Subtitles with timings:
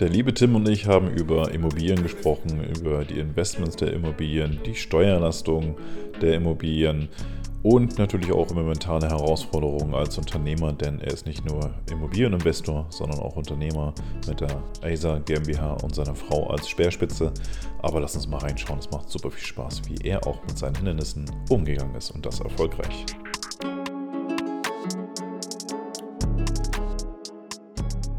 [0.00, 4.74] Der liebe Tim und ich haben über Immobilien gesprochen, über die Investments der Immobilien, die
[4.74, 5.76] Steuerlastung
[6.20, 7.08] der Immobilien
[7.62, 13.36] und natürlich auch momentane Herausforderungen als Unternehmer, denn er ist nicht nur Immobilieninvestor, sondern auch
[13.36, 13.94] Unternehmer
[14.26, 17.32] mit der ASA GmbH und seiner Frau als Speerspitze.
[17.82, 20.74] Aber lass uns mal reinschauen, es macht super viel Spaß, wie er auch mit seinen
[20.74, 23.06] Hindernissen umgegangen ist und das erfolgreich.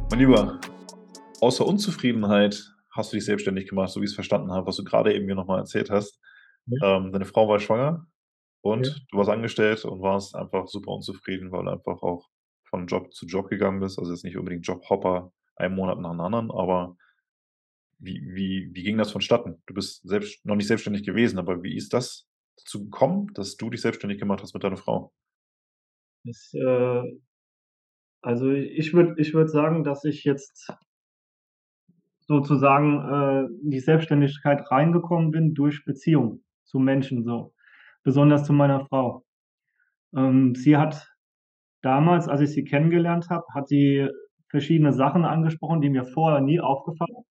[0.09, 0.59] Mein Lieber,
[1.43, 4.83] außer Unzufriedenheit hast du dich selbstständig gemacht, so wie ich es verstanden habe, was du
[4.83, 6.19] gerade eben mir nochmal erzählt hast.
[6.67, 6.97] Ja.
[6.97, 8.07] Ähm, deine Frau war schwanger
[8.61, 8.93] und ja.
[9.11, 12.29] du warst angestellt und warst einfach super unzufrieden, weil du einfach auch
[12.69, 13.99] von Job zu Job gegangen bist.
[13.99, 16.95] Also jetzt nicht unbedingt Jobhopper, einen Monat nach dem anderen, aber
[17.99, 19.61] wie, wie, wie ging das vonstatten?
[19.65, 23.69] Du bist selbst, noch nicht selbstständig gewesen, aber wie ist das dazu gekommen, dass du
[23.69, 25.13] dich selbstständig gemacht hast mit deiner Frau?
[26.23, 27.03] Das, äh,
[28.21, 30.71] also ich würde ich würd sagen, dass ich jetzt
[32.27, 37.53] sozusagen äh, in die Selbstständigkeit reingekommen bin durch Beziehung zu Menschen so,
[38.03, 39.25] besonders zu meiner Frau.
[40.15, 41.11] Ähm, sie hat
[41.81, 44.09] damals, als ich sie kennengelernt habe, hat sie
[44.49, 47.25] verschiedene Sachen angesprochen, die mir vorher nie aufgefallen sind,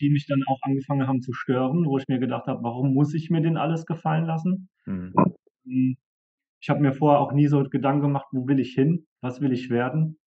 [0.00, 3.14] die mich dann auch angefangen haben zu stören, wo ich mir gedacht habe, warum muss
[3.14, 4.68] ich mir denn alles gefallen lassen?
[4.86, 5.14] Mhm.
[5.66, 5.96] Ähm,
[6.60, 9.52] ich habe mir vorher auch nie so Gedanken gemacht, wo will ich hin, was will
[9.52, 10.18] ich werden.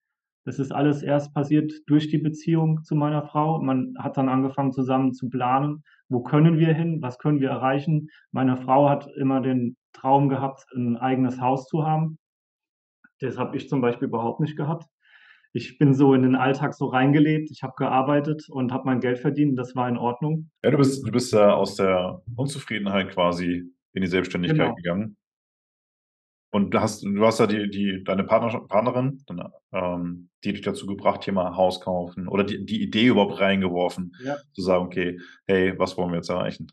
[0.46, 3.60] Das ist alles erst passiert durch die Beziehung zu meiner Frau.
[3.62, 8.10] Man hat dann angefangen zusammen zu planen, wo können wir hin, was können wir erreichen.
[8.32, 12.20] Meine Frau hat immer den Traum gehabt, ein eigenes Haus zu haben.
[13.20, 14.86] Das habe ich zum Beispiel überhaupt nicht gehabt.
[15.52, 17.50] Ich bin so in den Alltag so reingelebt.
[17.50, 19.58] Ich habe gearbeitet und habe mein Geld verdient.
[19.58, 20.52] Das war in Ordnung.
[20.64, 24.76] Ja, du bist, du bist äh, aus der Unzufriedenheit quasi in die Selbstständigkeit genau.
[24.76, 25.18] gegangen.
[26.56, 29.22] Und du hast, du hast ja die, die, deine Partner, Partnerin,
[29.74, 33.42] ähm, die dich dazu gebracht, hier mal ein Haus kaufen oder die, die Idee überhaupt
[33.42, 34.38] reingeworfen, ja.
[34.54, 36.68] zu sagen, okay, hey, was wollen wir jetzt erreichen?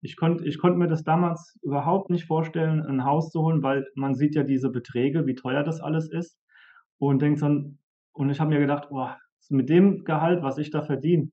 [0.00, 3.84] Ich konnte ich konnt mir das damals überhaupt nicht vorstellen, ein Haus zu holen, weil
[3.96, 6.38] man sieht ja diese Beträge, wie teuer das alles ist
[6.98, 7.80] und denkt dann,
[8.12, 9.18] und ich habe mir gedacht, boah,
[9.48, 11.32] mit dem Gehalt, was ich da verdiene,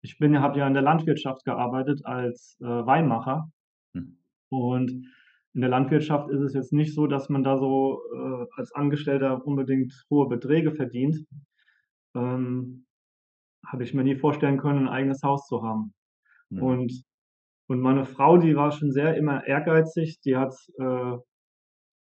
[0.00, 3.48] ich bin, habe ja in der Landwirtschaft gearbeitet als äh, Weinmacher
[3.94, 4.18] hm.
[4.48, 5.06] und
[5.54, 9.46] in der Landwirtschaft ist es jetzt nicht so, dass man da so äh, als Angestellter
[9.46, 11.26] unbedingt hohe Beträge verdient.
[12.14, 12.86] Ähm,
[13.66, 15.94] habe ich mir nie vorstellen können, ein eigenes Haus zu haben.
[16.50, 16.62] Mhm.
[16.62, 17.04] Und,
[17.68, 21.16] und meine Frau, die war schon sehr immer ehrgeizig, die hat äh,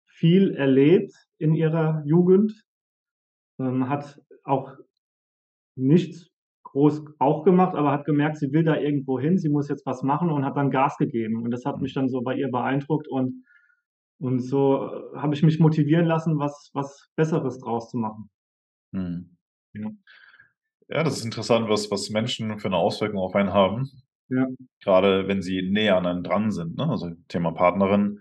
[0.07, 2.53] viel erlebt in ihrer Jugend,
[3.59, 4.77] ähm, hat auch
[5.77, 6.31] nichts
[6.73, 10.03] groß auch gemacht, aber hat gemerkt, sie will da irgendwo hin, sie muss jetzt was
[10.03, 11.43] machen und hat dann Gas gegeben.
[11.43, 13.45] Und das hat mich dann so bei ihr beeindruckt und,
[14.19, 18.31] und so äh, habe ich mich motivieren lassen, was, was Besseres draus zu machen.
[18.95, 19.37] Hm.
[19.73, 19.91] Ja.
[20.89, 23.89] ja, das ist interessant, was, was Menschen für eine Auswirkung auf einen haben.
[24.29, 24.47] Ja.
[24.81, 26.89] Gerade wenn sie näher an einem dran sind, ne?
[26.89, 28.21] also Thema Partnerin.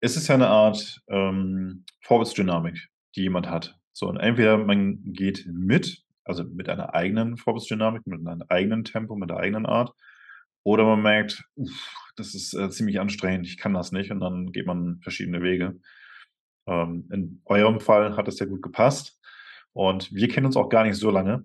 [0.00, 3.78] Es ist ja eine Art ähm, Vorwärtsdynamik, die jemand hat.
[3.92, 9.16] So, und entweder man geht mit also mit einer eigenen Vorwärtsdynamik, mit einem eigenen Tempo,
[9.16, 9.94] mit der eigenen Art.
[10.64, 14.52] Oder man merkt, uff, das ist äh, ziemlich anstrengend, ich kann das nicht und dann
[14.52, 15.80] geht man verschiedene Wege.
[16.66, 19.20] Ähm, in eurem Fall hat es ja gut gepasst
[19.72, 21.44] und wir kennen uns auch gar nicht so lange.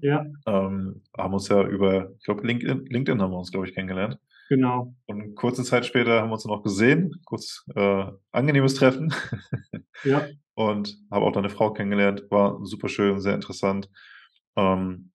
[0.00, 0.26] Ja.
[0.46, 4.18] Ähm, haben uns ja über, ich glaube, LinkedIn, LinkedIn haben wir uns, glaube ich, kennengelernt.
[4.48, 4.94] Genau.
[5.06, 9.12] Und kurze Zeit später haben wir uns noch gesehen, kurz äh, angenehmes Treffen.
[10.04, 10.26] ja.
[10.54, 13.90] Und habe auch deine Frau kennengelernt, war super schön, sehr interessant.
[14.56, 15.12] Ähm,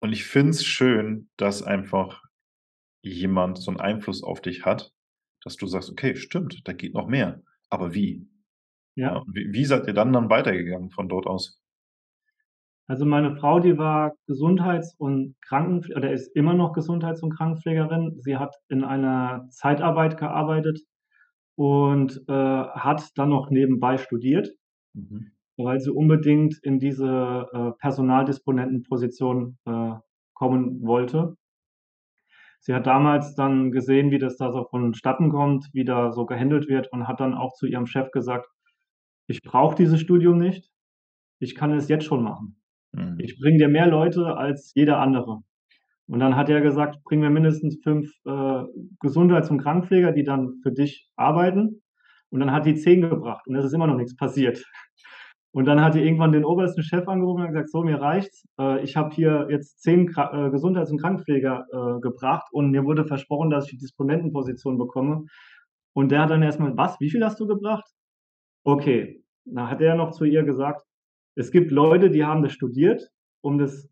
[0.00, 2.22] und ich finde es schön, dass einfach
[3.02, 4.92] jemand so einen Einfluss auf dich hat,
[5.42, 7.42] dass du sagst, okay, stimmt, da geht noch mehr.
[7.68, 8.26] Aber wie?
[8.96, 9.16] Ja.
[9.16, 11.60] ja wie, wie seid ihr dann dann weitergegangen von dort aus?
[12.86, 18.20] Also meine Frau, die war Gesundheits- und Krankenpflegerin oder ist immer noch Gesundheits- und Krankenpflegerin.
[18.20, 20.80] Sie hat in einer Zeitarbeit gearbeitet
[21.56, 24.50] und äh, hat dann noch nebenbei studiert,
[24.92, 25.32] mhm.
[25.56, 29.92] weil sie unbedingt in diese äh, Personaldisponentenposition äh,
[30.34, 31.36] kommen wollte.
[32.60, 36.68] Sie hat damals dann gesehen, wie das da so vonstatten kommt, wie da so gehandelt
[36.68, 38.48] wird und hat dann auch zu ihrem Chef gesagt,
[39.26, 40.70] ich brauche dieses Studium nicht,
[41.38, 42.56] ich kann es jetzt schon machen.
[42.94, 43.18] Mhm.
[43.18, 45.40] Ich bringe dir mehr Leute als jeder andere.
[46.06, 48.62] Und dann hat er gesagt, bring mir mindestens fünf äh,
[49.00, 51.82] Gesundheits- und Krankenpfleger, die dann für dich arbeiten.
[52.30, 54.64] Und dann hat die zehn gebracht und es ist immer noch nichts passiert.
[55.52, 58.44] Und dann hat die irgendwann den obersten Chef angerufen und gesagt, so, mir reicht's.
[58.58, 62.84] Äh, ich habe hier jetzt zehn Kra äh, Gesundheits- und Krankenpfleger äh, gebracht und mir
[62.84, 65.26] wurde versprochen, dass ich die Disponentenposition bekomme.
[65.92, 67.88] Und der hat dann erstmal, was, wie viel hast du gebracht?
[68.64, 69.22] Okay.
[69.44, 70.82] Dann hat er noch zu ihr gesagt,
[71.34, 73.10] Es gibt Leute, die haben das studiert,
[73.40, 73.88] um das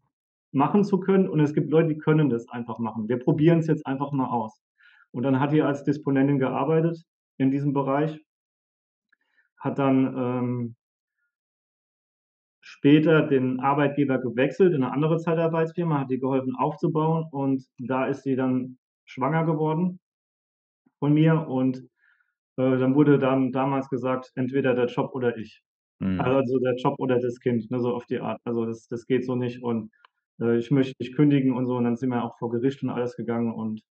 [0.53, 3.09] machen zu können und es gibt Leute, die können das einfach machen.
[3.09, 4.63] Wir probieren es jetzt einfach mal aus.
[5.11, 7.05] Und dann hat die als Disponentin gearbeitet
[7.39, 8.21] in diesem Bereich,
[9.59, 10.77] hat dann ähm,
[12.61, 18.23] später den Arbeitgeber gewechselt in eine andere Zeitarbeitsfirma, hat die geholfen aufzubauen und da ist
[18.23, 20.01] sie dann schwanger geworden
[20.99, 21.79] von mir und
[22.57, 25.63] äh, dann wurde dann damals gesagt, entweder der Job oder ich.
[26.03, 26.21] Mhm.
[26.21, 28.41] Also der Job oder das Kind, ne, so auf die Art.
[28.45, 29.91] Also das, das geht so nicht und
[30.41, 32.91] äh, ich möchte dich kündigen und so und dann sind wir auch vor Gericht und
[32.91, 33.83] alles gegangen und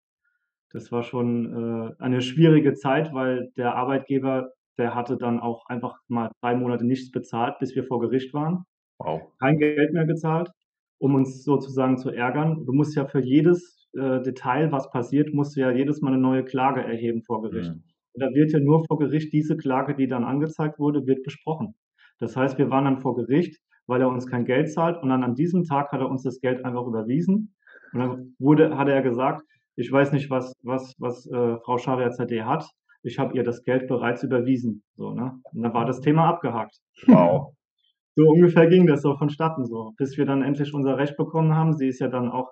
[0.73, 5.99] das war schon äh, eine schwierige Zeit, weil der Arbeitgeber, der hatte dann auch einfach
[6.09, 8.65] mal drei Monate nichts bezahlt, bis wir vor Gericht waren.
[8.99, 9.23] Wow.
[9.41, 10.51] Kein Geld mehr gezahlt,
[10.99, 12.67] um uns sozusagen zu ärgern.
[12.67, 16.23] Du musst ja für jedes äh, Detail, was passiert, musst du ja jedes Mal eine
[16.23, 17.71] neue Klage erheben vor Gericht.
[17.71, 17.83] Mhm.
[18.13, 21.75] Und da wird ja nur vor Gericht diese Klage, die dann angezeigt wurde, wird besprochen.
[22.21, 25.25] Das heißt, wir waren dann vor Gericht, weil er uns kein Geld zahlt und dann
[25.25, 27.55] an diesem Tag hat er uns das Geld einfach überwiesen.
[27.93, 29.43] Und dann wurde, hat er gesagt,
[29.75, 32.69] ich weiß nicht, was, was, was äh, Frau Scharia ZD hat.
[33.03, 34.83] Ich habe ihr das Geld bereits überwiesen.
[34.95, 35.41] So, ne?
[35.53, 36.77] Und dann war das Thema abgehakt.
[37.07, 37.55] Wow.
[38.15, 41.73] so ungefähr ging das so vonstatten, so, bis wir dann endlich unser Recht bekommen haben.
[41.73, 42.51] Sie ist ja dann auch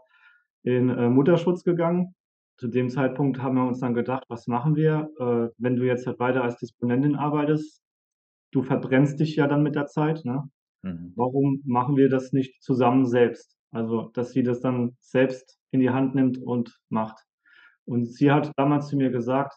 [0.63, 2.15] in äh, Mutterschutz gegangen.
[2.57, 6.07] Zu dem Zeitpunkt haben wir uns dann gedacht, was machen wir, äh, wenn du jetzt
[6.07, 7.83] halt weiter als Disponentin arbeitest?
[8.51, 10.25] Du verbrennst dich ja dann mit der Zeit.
[10.25, 10.49] Ne?
[10.83, 11.13] Mhm.
[11.17, 13.57] Warum machen wir das nicht zusammen selbst?
[13.71, 17.19] Also, dass sie das dann selbst in die Hand nimmt und macht.
[17.85, 19.55] Und sie hat damals zu mir gesagt,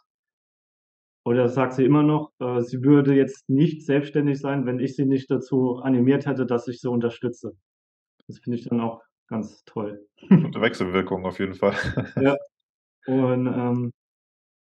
[1.23, 5.05] oder sagt sie immer noch, äh, sie würde jetzt nicht selbstständig sein, wenn ich sie
[5.05, 7.55] nicht dazu animiert hätte, dass ich sie unterstütze.
[8.27, 10.05] Das finde ich dann auch ganz toll.
[10.29, 11.75] Gute Wechselwirkung auf jeden Fall.
[12.19, 12.35] ja.
[13.07, 13.91] Und ähm,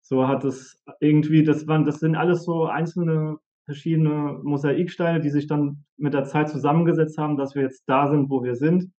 [0.03, 5.47] so hat es irgendwie, das waren, das sind alles so einzelne verschiedene Mosaiksteine, die sich
[5.47, 8.93] dann mit der Zeit zusammengesetzt haben, dass wir jetzt da sind, wo wir sind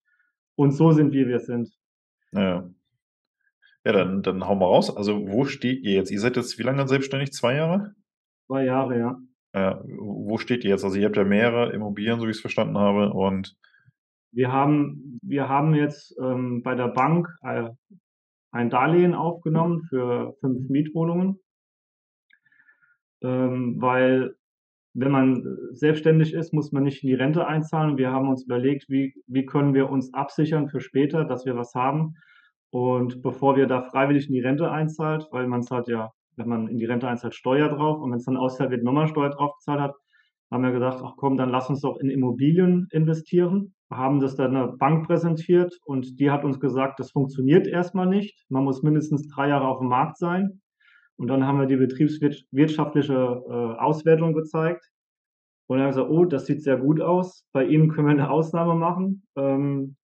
[0.56, 1.69] und so sind, wie wir sind.
[2.34, 2.69] Ja.
[3.86, 4.96] Ja, dann, dann hauen wir raus.
[4.96, 6.12] Also, wo steht ihr jetzt?
[6.12, 7.31] Ihr seid jetzt wie lange selbstständig?
[7.31, 7.96] Zwei Jahre?
[8.48, 9.18] Zwei Jahre, ja.
[9.56, 10.84] Ja, wo steht ihr jetzt?
[10.84, 13.14] Also, ihr habt ja mehrere Immobilien, so wie ich es verstanden habe.
[13.14, 13.56] Und
[14.34, 17.69] wir haben, wir haben jetzt ähm, bei der Bank äh,
[18.52, 21.40] ein Darlehen aufgenommen für fünf Mietwohnungen,
[23.22, 24.36] ähm, weil
[25.00, 28.00] wenn man selbstständig ist, muss man nicht in die Rente einzahlen.
[28.00, 31.76] Wir haben uns überlegt, wie, wie können wir uns absichern für später, dass wir was
[31.76, 32.16] haben.
[32.72, 36.68] Und bevor wir da freiwillig in die Rente einzahlt, weil man zahlt ja, wenn man
[36.68, 39.54] in die Rente einzahlt, Steuer drauf und wenn es dann auszahlt wird, nochmal Steuer drauf
[39.58, 39.96] gezahlt hat,
[40.50, 43.76] haben wir gesagt, ach komm, dann lass uns doch in Immobilien investieren.
[43.90, 48.08] Wir haben das dann der Bank präsentiert und die hat uns gesagt, das funktioniert erstmal
[48.08, 48.46] nicht.
[48.50, 50.60] Man muss mindestens drei Jahre auf dem Markt sein.
[51.18, 54.90] Und dann haben wir die betriebswirtschaftliche äh, Auswertung gezeigt.
[55.68, 57.46] Und dann haben wir gesagt, oh, das sieht sehr gut aus.
[57.52, 59.24] Bei ihm können wir eine Ausnahme machen.
[59.36, 59.96] Ähm,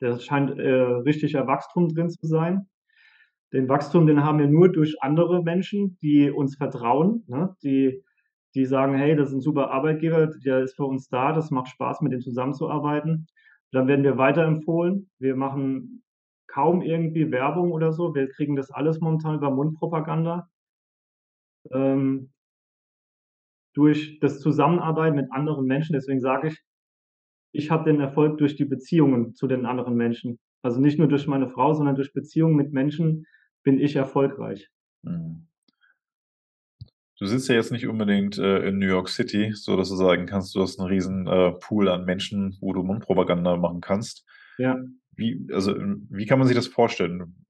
[0.00, 2.68] da scheint äh, richtiger Wachstum drin zu sein.
[3.52, 7.56] Den Wachstum, den haben wir nur durch andere Menschen, die uns vertrauen, ne?
[7.62, 8.02] die,
[8.54, 11.68] die sagen, hey, das ist ein super Arbeitgeber, der ist für uns da, das macht
[11.68, 13.28] Spaß, mit dem zusammenzuarbeiten.
[13.72, 15.10] Dann werden wir weiterempfohlen.
[15.18, 16.02] Wir machen
[16.56, 18.14] kaum irgendwie Werbung oder so.
[18.14, 20.48] Wir kriegen das alles momentan über Mundpropaganda.
[21.70, 22.32] Ähm,
[23.74, 25.92] durch das Zusammenarbeiten mit anderen Menschen.
[25.92, 26.62] Deswegen sage ich,
[27.52, 30.38] ich habe den Erfolg durch die Beziehungen zu den anderen Menschen.
[30.62, 33.26] Also nicht nur durch meine Frau, sondern durch Beziehungen mit Menschen
[33.62, 34.70] bin ich erfolgreich.
[35.02, 35.46] Mhm.
[37.18, 40.24] Du sitzt ja jetzt nicht unbedingt äh, in New York City, so dass du sagen
[40.24, 44.24] kannst, du hast einen riesen äh, Pool an Menschen, wo du Mundpropaganda machen kannst.
[44.56, 44.78] Ja.
[45.16, 47.46] Wie, also, wie kann man sich das vorstellen?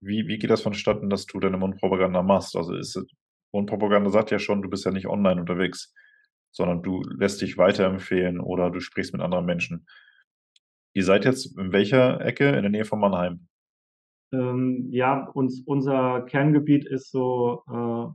[0.00, 2.56] Wie, wie geht das vonstatten, dass du deine Mundpropaganda machst?
[2.56, 3.04] Also ist
[3.52, 5.92] Mundpropaganda sagt ja schon, du bist ja nicht online unterwegs,
[6.52, 9.86] sondern du lässt dich weiterempfehlen oder du sprichst mit anderen Menschen.
[10.94, 12.48] Ihr seid jetzt in welcher Ecke?
[12.48, 13.48] In der Nähe von Mannheim?
[14.32, 18.06] Ähm, ja, uns, unser Kerngebiet ist so äh,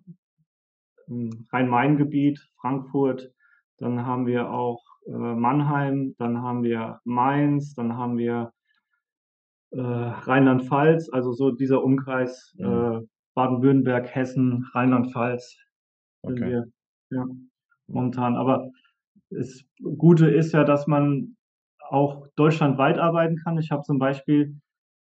[1.52, 3.34] Rhein-Main-Gebiet, Frankfurt.
[3.78, 8.52] Dann haben wir auch äh, Mannheim, dann haben wir Mainz, dann haben wir
[9.72, 12.66] äh, Rheinland-Pfalz, also so dieser Umkreis mhm.
[12.66, 13.02] äh,
[13.36, 15.58] Baden-Württemberg, Hessen, Rheinland-Pfalz
[16.24, 16.50] sind okay.
[16.50, 16.66] wir
[17.10, 17.26] ja,
[17.88, 18.36] momentan.
[18.36, 18.70] Aber
[19.30, 19.64] das
[19.98, 21.36] Gute ist ja, dass man
[21.90, 23.58] auch deutschlandweit arbeiten kann.
[23.58, 24.56] Ich habe zum Beispiel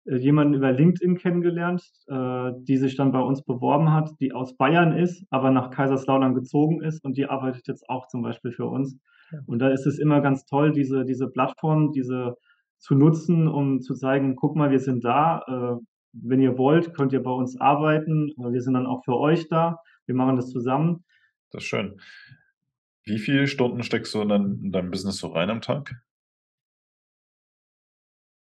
[0.06, 4.56] äh, jemanden über LinkedIn kennengelernt, äh, die sich dann bei uns beworben hat, die aus
[4.56, 8.66] Bayern ist, aber nach Kaiserslautern gezogen ist und die arbeitet jetzt auch zum Beispiel für
[8.66, 9.00] uns.
[9.46, 12.36] Und da ist es immer ganz toll, diese, diese Plattform, diese
[12.78, 15.80] zu nutzen, um zu zeigen, guck mal, wir sind da.
[15.80, 18.34] Äh, wenn ihr wollt, könnt ihr bei uns arbeiten.
[18.38, 19.80] Wir sind dann auch für euch da.
[20.06, 21.04] Wir machen das zusammen.
[21.52, 22.00] Das ist schön.
[23.04, 26.02] Wie viele Stunden steckst du in dein in dein Business so rein am Tag?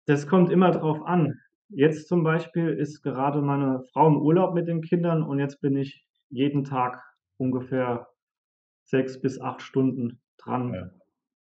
[0.06, 1.40] Das kommt immer drauf an.
[1.70, 5.78] Jetzt zum Beispiel ist gerade meine Frau im Urlaub mit den Kindern und jetzt bin
[5.78, 7.02] ich jeden Tag
[7.38, 8.08] ungefähr
[8.86, 10.90] 6 bis 8 Stunden dran Ja,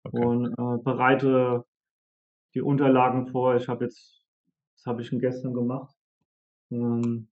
[0.05, 0.29] okay.
[0.31, 1.65] und, äh, bereite
[2.55, 3.57] die Unterlagen vor.
[3.57, 4.25] Ich habe jetzt
[4.77, 5.95] was habe ich 'n gestern gemacht?
[6.73, 7.29] Ähm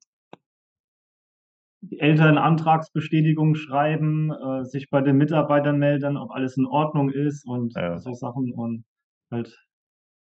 [1.85, 7.75] die Elternantragsbestätigung schreiben, äh, sich bei den Mitarbeitern melden, ob alles in Ordnung ist und
[7.75, 8.03] Ja.
[8.03, 8.85] so Sachen und
[9.33, 9.67] halt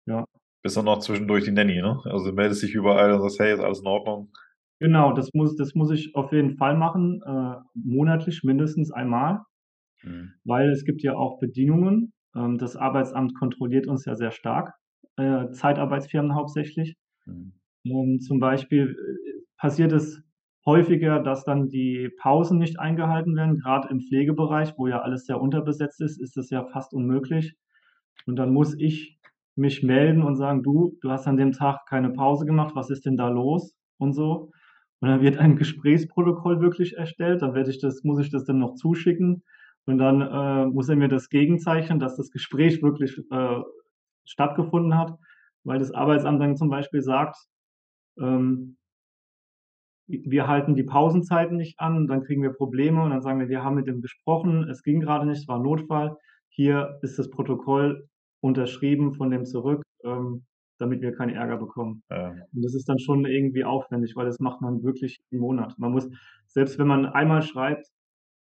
[0.07, 0.27] ja.
[0.65, 2.01] Bist dann auch zwischendurch die Nanny, ne?
[2.05, 4.33] Also, meldest dich überall und sagst: „Hey, ist alles in Ordnung?“
[4.81, 9.41] Genau, das muss das muss ich auf jeden Fall machen, äh, monatlich mindestens einmal.
[10.07, 10.35] Mhm.
[10.45, 12.13] Weil es gibt ja auch Bedingungen.
[12.35, 14.75] Ähm, das Arbeitsamt kontrolliert uns ja sehr stark,
[15.17, 16.97] äh, Zeitarbeitsfirmen hauptsächlich.
[17.27, 17.53] Mhm.
[17.85, 20.23] Ähm, zum Beispiel, äh, passiert es
[20.67, 23.59] häufiger, dass dann die Pausen nicht eingehalten werden.
[23.61, 27.55] Grad im Pflegebereich, wo ja alles sehr unterbesetzt ist, ist das ja fast unmöglich.
[28.27, 29.19] Und dann muss ich
[29.57, 32.75] mich melden und sagen: „Du, du hast an dem Tag keine Pause gemacht.
[32.75, 34.51] Was ist denn da los?“ und so.
[35.01, 37.43] Und dann wird ein Gesprächsprotokoll wirklich erstellt.
[37.43, 39.43] Dann werde ich das muss ich das dann noch zuschicken
[39.87, 43.63] und dann, äh, muss er mir das gegenzeichnen, dass das Gespräch wirklich, äh,
[44.27, 45.15] stattgefunden hat,
[45.65, 47.37] weil das Arbeitsamt dann zum Beispiel sagt,
[48.21, 48.77] ähm
[50.09, 53.49] „W wir halten die Pausenzeiten nicht an“, dann kriegen wir Probleme und dann sagen wir:
[53.49, 56.17] „Wir haben mit dem gesprochen, es ging grade nicht, es war Notfall.
[56.49, 58.09] Hier ist das Protokoll
[58.41, 60.45] unterschrieben von dem zurück, ähm,
[60.79, 62.47] damit wir keinen Ärger bekommen.“ Ja.
[62.55, 65.75] Und das ist dann schon irgendwie aufwendig, weil das macht man wirklich jeden Monat.
[65.79, 66.09] Man muss
[66.47, 67.87] selbst wenn man einmal schreibt,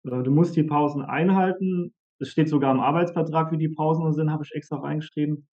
[0.04, 4.44] du musst die Pausen einhalten, es steht sogar im Arbeitsvertrag, wie die Pausen sind, habe
[4.44, 5.48] ich extra reingeschrieben.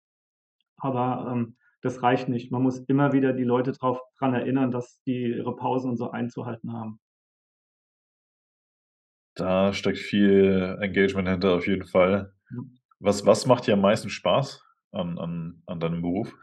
[0.78, 2.52] Aber, ähm, das reicht nicht.
[2.52, 6.10] Man muss immer wieder die Leute drauf dran erinnern, dass die ihre Pausen und so
[6.10, 7.00] einzuhalten haben.
[9.36, 12.34] Da steckt viel Engagement hinter auf jeden Fall.
[13.00, 16.34] Was was macht dir am meisten Spaß an an an deinem Beruf?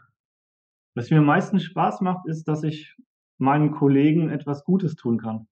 [0.95, 2.95] Was mir am meisten Spaß macht, ist, dass ich
[3.37, 5.47] meinen Kollegen etwas Gutes tun kann.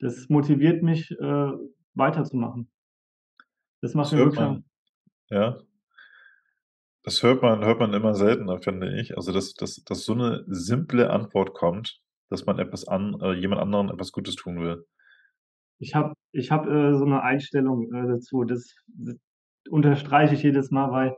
[0.00, 1.52] Das motiviert mich, äh,
[1.94, 2.68] weiterzumachen.
[3.82, 4.64] Das macht Das mir hört wirklich man
[5.30, 5.58] ja.
[7.04, 9.16] Das hört man hört man immer seltener, finde ich.
[9.16, 12.00] Also, dass dass dass so 'ne simple Antwort kommt,
[12.30, 14.86] dass man etwas an äh, jemand anderen etwas Gutes tun will.
[15.80, 18.44] Ich habe ich habe, äh, so 'ne Einstellung, äh, dazu.
[18.44, 19.14] Das d
[19.70, 21.16] unterstreiche ich jedes Mal, weil,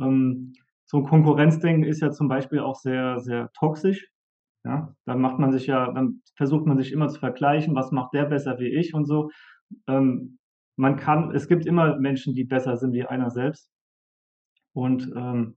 [0.00, 0.52] ähm,
[0.84, 4.08] so 'n Konkurrenzdenken ist ja zum Beispiel auch sehr, sehr toxisch,
[4.64, 4.94] ja?
[5.06, 8.26] Dann macht man sich ja dann versucht man sich immer zu vergleichen: „Was macht der
[8.26, 9.30] besser wie ich?“ und so.
[9.88, 10.38] Ähm,
[10.76, 13.60] man kann es gibt immer Menschen, die besser sind wie einer selbst.
[14.76, 15.56] Und, ähm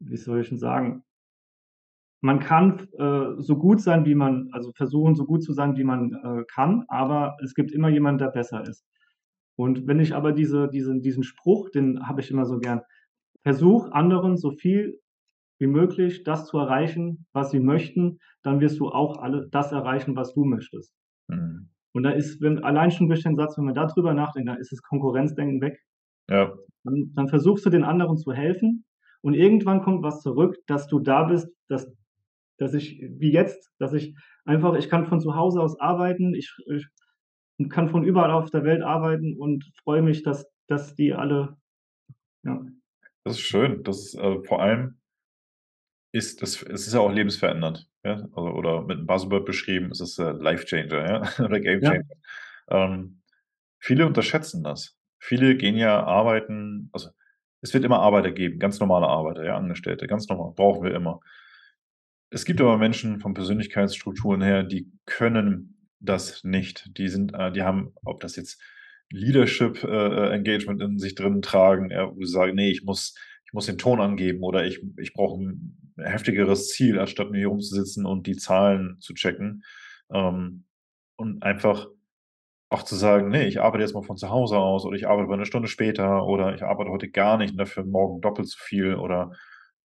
[0.00, 1.02] wie soll ich 'n sagen?
[2.22, 5.84] Man kann äh, so gut sein, wie man also, versuchen, so gut zu sein, wie
[5.84, 8.84] man, äh, kann, aber es gibt immer jemanden, der besser ist.
[9.56, 12.82] Und wenn ich aber diese diesen diesen Spruch, den habe ich immer so gern:
[13.42, 15.00] „Versuch anderen so viel
[15.58, 20.16] wie möglich das zu erreichen, was sie möchten, dann wirst du auch alle das erreichen,
[20.16, 20.94] was du möchtest.“
[21.28, 21.70] Mhm.
[21.92, 24.58] Und da ist wenn allein schon durch den Satz, wenn man da drüber nachdenkt, dann
[24.58, 25.80] ist das Konkurrenzdenken weg.
[26.28, 26.54] Ja.
[26.84, 28.84] Dann dann versuchst du den anderen zu helfen
[29.22, 31.90] und irgendwann kommt was zurück, dass du da bist, dass
[32.58, 36.54] dass ich wie jetzt, dass ich einfach ich kann von zu Hause aus arbeiten, ich
[36.66, 36.86] ich
[37.70, 41.56] kann von überall auf der Welt arbeiten und freue mich, dass dass die alle
[42.44, 42.60] ja.
[43.24, 43.82] Das ist schön.
[43.82, 44.97] Das ist, äh, vor allem
[46.18, 48.14] ist das es ist ja auch lebensverändernd, ja?
[48.34, 51.90] Also, oder mit 'nem Buzzword beschrieben, es ist, äh, Life Changer, ja, oder Game Ja.
[51.92, 52.04] Changer.
[52.70, 53.22] Ähm,
[53.80, 54.96] viele unterschätzen das.
[55.20, 57.10] Viele gehen ja arbeiten also,
[57.62, 61.20] es wird immer Arbeiter geben, ganz normale Arbeiter, ja, Angestellte, ganz normal, brauchen wir immer.
[62.32, 66.90] Es gibt aber Menschen von Persönlichkeitsstrukturen her, die können das nicht.
[66.98, 68.60] Die sind äh, die haben, ob das jetzt
[69.10, 73.14] Leadership, äh, äh, Engagement in sich drin tragen, ja, wo sie sagen: „Ne, ich muss
[73.48, 77.48] ich muss den Ton angeben oder ich ich brauche 'n heftigeres Ziel, anstatt nur hier
[77.48, 79.64] rumzusitzen und die Zahlen zu checken.“
[80.14, 80.66] Ähm,
[81.18, 81.88] und einfach
[82.70, 85.28] auch zu sagen: „Ne, ich arbeite jetzt mal von zu Hause aus oder ich arbeite
[85.30, 88.58] mal 'ne Stunde später oder ich arbeite heute gar nicht und dafür morgen doppelt so
[88.60, 89.32] viel“ oder,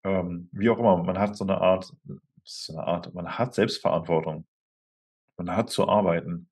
[0.06, 1.04] ähm, wie auch immer.
[1.04, 1.94] Man hat so 'ne Art
[2.46, 4.46] so 'ne Art man hat Selbstverantwortung.
[5.38, 6.50] Man hat zu arbeiten.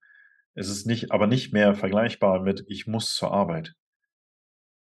[0.55, 3.75] Es ist nicht aber nicht mehr vergleichbar mit: „Ich muss zur Arbeit.“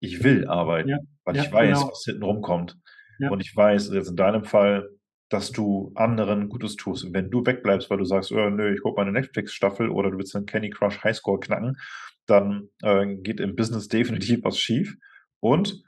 [0.03, 1.91] Ich will Ja, arbeiten, weil ja, ich weiß, genau.
[1.91, 2.77] was hinten rumkommt.
[3.19, 3.29] Ja.
[3.29, 4.89] Und ich weiß jetzt in deinem Fall,
[5.29, 7.05] dass du anderen Gutes tust.
[7.05, 10.17] Und wenn du wegbleibst, weil du sagst: „Oh, ne, ich gucke meine Netflix-Staffel“ oder du
[10.17, 11.77] willst dein Candy Crush Highscore knacken,
[12.25, 14.95] dann, äh, geht im Business definitiv was schief.
[15.39, 15.81] Und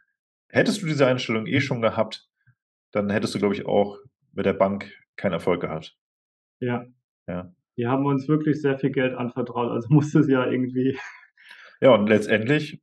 [0.50, 2.27] hättest du diese Einstellung eh schon gehabt,
[2.91, 3.98] dann hättest du, glaube ich, auch
[4.34, 5.98] mit der Bank keinen Erfolg gehabt.
[6.62, 6.86] Ja.
[7.27, 7.53] Ja.
[7.77, 10.98] Die haben uns wirklich sehr viel Geld anvertraut, also muss das ja irgendwie
[11.81, 12.81] Ja, und letztendlich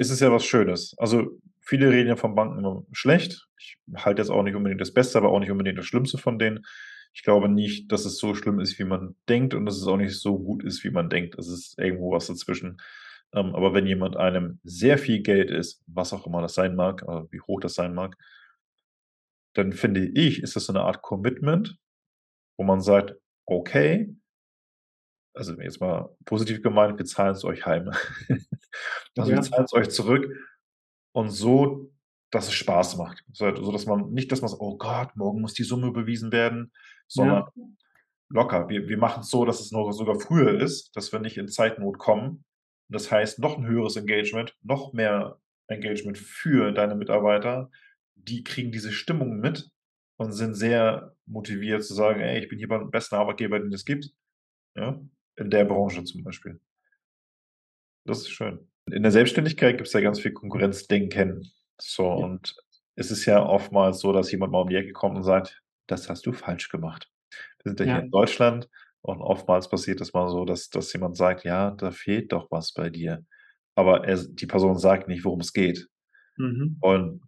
[0.00, 0.94] ist es ja was Schönes.
[0.98, 3.48] Also, viele reden ja von Banken immer schlecht.
[3.60, 6.38] Ich halte jetzt auch nicht unbedingt das Beste, aber auch nicht unbedingt das Schlimmste von
[6.40, 6.64] denen.
[7.14, 9.98] Ich glaube nicht, dass es so schlimm ist, wie man denkt und dass es auch
[9.98, 11.36] nicht so gut ist, wie man denkt.
[11.38, 12.78] Es ist irgendwo was dazwischen.
[13.34, 17.02] Ähm, aber wenn jemand einem sehr viel Geld ist, was auch immer das sein mag,
[17.02, 18.16] äh, wie hoch das sein mag
[19.56, 21.76] dann finde ich, ist das so 'ne Art Commitment,
[22.58, 23.16] wo man sagt:
[23.46, 24.14] „Okay“
[25.34, 27.90] also, jetzt mal positiv gemeint, wir zahlen's euch heim.
[29.18, 29.42] Also, wir Ja.
[29.42, 30.26] zahlen's euch zurück
[31.12, 31.92] und so,
[32.30, 33.24] dass es Spaß macht.
[33.32, 36.72] So dass man nicht, dass man so: „Oh Gott, morgen muss die Summe überwiesen werden“,
[37.08, 37.76] sondern Ja.
[38.30, 38.68] locker.
[38.70, 41.98] Wir wir machen's so, dass es noch sogar früher ist, dass wir nicht in Zeitnot
[41.98, 42.44] kommen.
[42.90, 47.70] Das heißt, noch 'n höheres Engagement, noch mehr Engagement für deine Mitarbeiter.
[48.16, 49.70] Die kriegen diese Stimmung mit
[50.18, 53.84] und sind sehr motiviert zu sagen: „Ey, ich bin hier beim besten Arbeitgeber, den es
[53.86, 54.10] gibt“,
[54.76, 55.00] ja,
[55.40, 56.60] in der Branche zum Beispiel.
[58.06, 58.68] Das ist schön.
[58.90, 61.50] In der Selbstständigkeit gibt's ja ganz viel Konkurrenzdenken.
[61.80, 62.24] So, Ja.
[62.24, 62.56] und
[62.96, 66.08] es ist ja oftmals so, dass jemand mal um die Ecke kommt und sagt: „Das
[66.08, 67.10] hast du falsch gemacht.“
[67.62, 68.04] Wir sind ja hier Ja.
[68.04, 68.68] in Deutschland
[69.02, 72.72] und oftmals passiert es mal so, dass dass jemand sagt: „Ja, da fehlt doch was
[72.74, 73.24] bei dir.“
[73.76, 75.88] Aber er die Person sagt nicht, worum es geht.
[76.38, 76.80] Mhm.
[76.80, 77.22] Und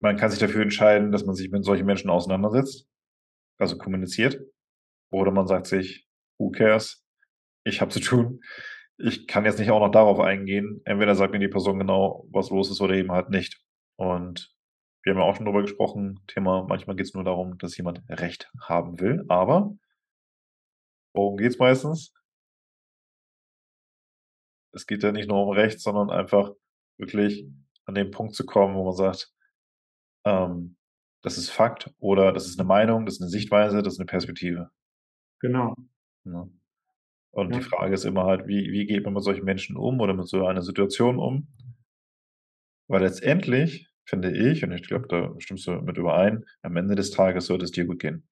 [0.00, 2.88] man kann sich dafür entscheiden, dass man sich mit solchen Menschen auseinandersetzt,
[3.58, 4.40] also kommuniziert,
[5.12, 7.02] oder man sagt sich: „Who cares?
[7.66, 8.40] Ich habe zu tun.
[8.98, 12.50] Ich kann jetzt nicht auch noch darauf eingehen.“ Entweder sagt mir die Person genau, was
[12.50, 13.60] los ist oder eben halt nicht.
[13.96, 14.52] Und
[15.02, 18.50] wir haben ja auch schon drüber gesprochen, Thema manchmal geht's nur darum, dass jemand Recht
[18.62, 19.74] haben will, aber
[21.14, 22.10] worum geht's meistens?
[24.74, 26.52] Es geht ja nicht nur um Recht, sondern einfach
[26.98, 27.46] wirklich
[27.86, 29.32] an den Punkt zu kommen, wo man sagt,
[30.24, 30.76] ähm:
[31.22, 34.06] „Das ist Fakt“ oder „Das ist 'ne Meinung, das ist 'ne Sichtweise, das ist 'ne
[34.06, 34.70] Perspektive.“
[35.40, 35.76] Genau.
[36.24, 36.50] Ne?
[37.34, 37.62] Und die Ja.
[37.62, 40.46] Frage ist immer halt, wie wie geht man mit solchen Menschen um oder mit so
[40.46, 41.46] einer Situation um?
[42.90, 47.12] Weil letztendlich finde ich, und ich glaube, da stimmst du mit überein, am Ende des
[47.12, 48.26] Tages sollte es dir gut gehen.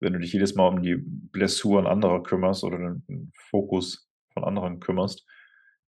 [0.00, 4.80] Wenn du dich jedes Mal um die Blessuren anderer kümmerst oder den Fokus von anderen
[4.80, 5.26] kümmerst,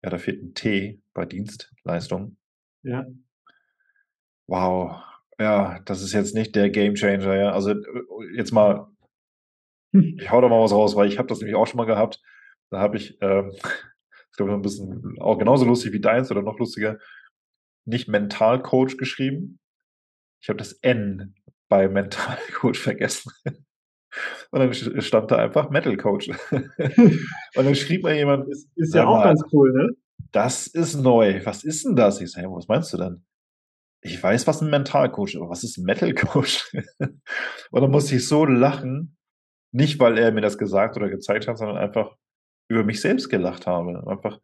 [0.04, 2.38] ja, da fehlt 'n T bei Dienstleistung.
[2.82, 3.06] Ja.
[4.48, 5.02] Wow,
[5.40, 7.50] ja, das ist jetzt nicht der Gamechanger, ja.
[7.50, 7.82] Also, äh,
[8.36, 8.86] jetzt mal
[10.18, 12.20] ich haue da mal was raus, weil ich habe das nämlich auch schon mal gehabt.
[12.70, 13.52] Da habe ich, ähm,
[14.36, 16.98] glaube ich noch 'n bisschen auch genauso lustig wie deins oder noch lustiger,
[17.86, 19.58] nicht Mentalcoach geschrieben.
[20.42, 21.34] Ich habe das N
[21.68, 23.32] bei Mentalcoach vergessen.
[24.52, 26.30] Und dann st stand da einfach Metal-Coach.
[27.54, 29.90] Und dann schrieb mir jemand: Ist ist ja „Sag auch mal, ganz cool, ne?
[30.32, 31.40] das ist neu.
[31.46, 33.24] Was ist 'n das?“ Ich „Hä, was meinst du denn?“
[34.02, 36.72] „Ich weiß, was 'n Mentalcoach ist, aber was ist 'n Metal-Coach?“
[37.72, 39.16] Und dann musste ich so lachen,
[39.76, 42.16] nicht, weil er mir das gesagt oder gezeigt hat, sondern einfach
[42.68, 44.06] über mich selbst gelacht habe.
[44.06, 44.40] Einfach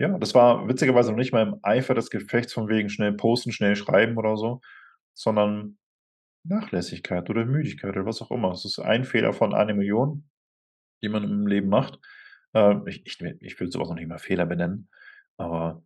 [0.00, 3.52] ja, das war witzigerweise noch nicht mal im Eifer des Gefechts von wegen schnell posten,
[3.52, 4.60] schnell schreiben oder so,
[5.14, 5.78] sondern
[6.44, 8.50] Nachlässigkeit oder Müdigkeit oder was auch immer.
[8.52, 10.22] Es ist ein Fehler von 1.000.000,
[11.02, 12.00] die man im Leben macht.
[12.54, 14.88] Ähm, ich ich ich würde so was noch nicht mal Fehler benennen,
[15.36, 15.82] aber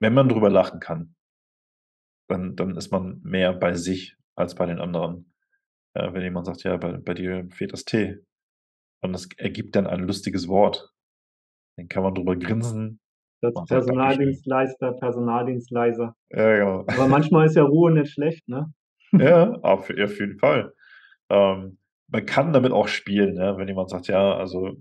[0.00, 1.16] wenn man drüber lachen kann
[2.28, 5.32] dann dann ist man mehr bei sich als bei den anderen.
[5.96, 8.18] Äh, wenn jemand sagt: „Ja, bei bei dir fehlt das T“
[9.02, 10.90] und das ergibt dann ein lustiges Wort,
[11.76, 13.00] dann kann man drüber grinsen.
[13.42, 16.14] „Dankeschön.“ Personaldienstleister, Personaldienstleiser.
[16.30, 16.80] Ja, genau.
[16.86, 18.72] Aber manchmal ist ja Ruhe nicht schlecht, ne?
[19.12, 20.72] Ja, auf auf jeden Fall.
[21.30, 21.78] Ähm,
[22.08, 23.56] man kann damit auch spielen, ne?
[23.56, 24.72] Wenn jemand sagt: „Ja, also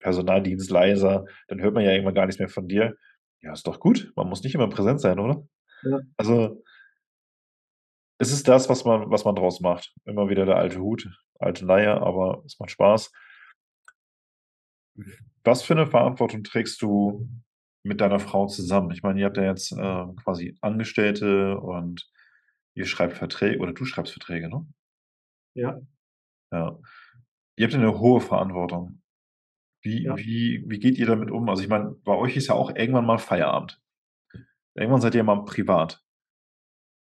[0.00, 2.94] Personaldienstleiser“, dann hört man ja irgendwann gar nichts mehr von dir.
[3.42, 4.12] Ja, ist doch gut.
[4.16, 5.46] Man muss nicht immer präsent sein, oder?
[5.82, 5.98] Ja.
[6.16, 6.62] Also
[8.18, 9.94] es ist das, was man was man draus macht.
[10.04, 11.08] Immer wieder der alte Hut,
[11.40, 13.10] alte Leier, aber es macht Spaß.
[15.44, 17.28] Was für 'ne Verantwortung trägst du
[17.82, 18.90] mit deiner Frau zusammen?
[18.90, 22.10] Ich meine, ihr habt ja jetzt, äh, quasi Angestellte und
[22.74, 24.66] ihr schreibt Verträ oder du schreibst Verträge, ne?
[25.54, 25.80] Ja.
[26.52, 26.78] Ja.
[27.56, 29.02] Ihr habt ja 'ne hohe Verantwortung.
[29.82, 30.16] Wie Ja.
[30.16, 31.48] wie wie geht ihr damit um?
[31.50, 33.80] Also, ich meine, bei euch ist ja auch irgendwann mal Feierabend.
[34.76, 36.00] Irgendwann seid ihr mal privat.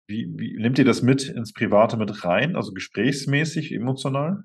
[0.08, 4.44] Wie wie nehmt ihr das mit ins Private mit rein, also gesprächsmäßig, emotional?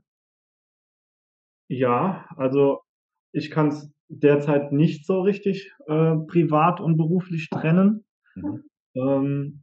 [1.70, 2.82] Ja, also,
[3.32, 8.04] ich kann's derzeit nicht so richtig, äh, privat und beruflich trennen.
[8.36, 8.64] Mhm.
[8.96, 9.62] Ähm,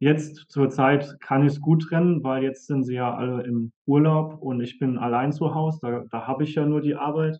[0.00, 4.40] jetzt zur Zeit kann ich's gut trennen, weil jetzt sind sie ja alle im Urlaub
[4.40, 5.78] und ich bin allein zu Hause.
[5.82, 7.38] Da da habe ich ja nur die Arbeit.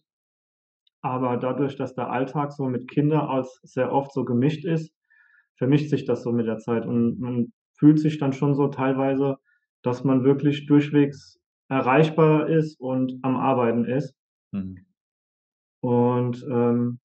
[1.00, 4.94] Aber dadurch, dass der Alltag so mit Kinder als sehr oft so gemischt ist,
[5.56, 9.38] vermischt sich das so mit der Zeit und man fühlt sich dann schon so teilweise,
[9.82, 14.14] dass man wirklich durchwegs erreichbar ist und am Arbeiten ist.
[14.54, 14.84] Mhm.
[15.84, 16.98] Und, ähm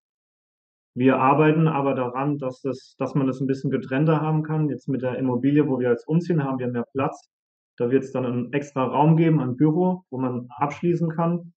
[0.95, 4.67] Wir arbeiten aber daran, dass das dass man das 'n bisschen getrennter haben kann.
[4.69, 7.29] Jetzt mit der Immobilie, wo wir jetzt umziehen, haben wir mehr Platz.
[7.77, 11.53] Da wird's dann 'n extra Raum geben, ein Büro, wo man abschließen kann.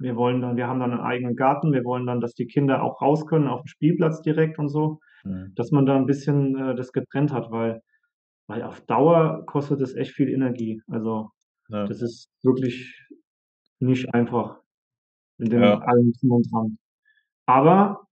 [0.00, 1.72] Wir wollen dann wir haben dann 'nen eigenen Garten.
[1.72, 5.00] Wir wollen dann, dass die Kinder auch raus können auf 'n Spielplatz direkt und so,
[5.24, 5.56] Mhm.
[5.56, 7.82] dass man da 'n bisschen, äh, das getrennt hat, weil
[8.50, 10.82] weil auf Dauer kostet das echt viel Energie.
[10.88, 11.30] Also,
[11.68, 11.90] Ja.
[11.90, 12.96] das ist wirklich
[13.80, 14.60] nicht einfach
[15.38, 15.82] mit dem Ja.
[15.82, 16.78] allem Drum und Dran.
[17.48, 18.06] Aber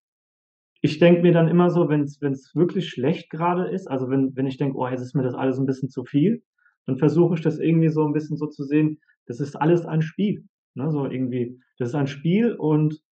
[0.82, 4.46] ich denke mir dann immer so, wenn's wenn's wirklich schlecht grade ist, also wenn wenn
[4.48, 6.44] ich denke: „Oh, jetzt ist mir das alles 'n bisschen zu viel“,
[6.86, 10.02] dann versuche ich das irgendwie so 'n bisschen so zu sehen, das ist alles ein
[10.02, 10.46] Spiel,
[10.76, 11.60] ne, so irgendwie.
[11.78, 13.02] Das ist ein Spiel und,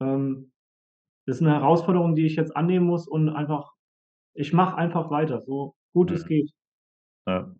[0.00, 0.52] ähm,
[1.26, 3.72] das ist 'ne Herausforderung, die ich jetzt annehmen muss und einfach
[4.34, 6.28] ich mache einfach weiter, so gut es Mhm.
[6.28, 6.52] geht.
[7.26, 7.54] Ja.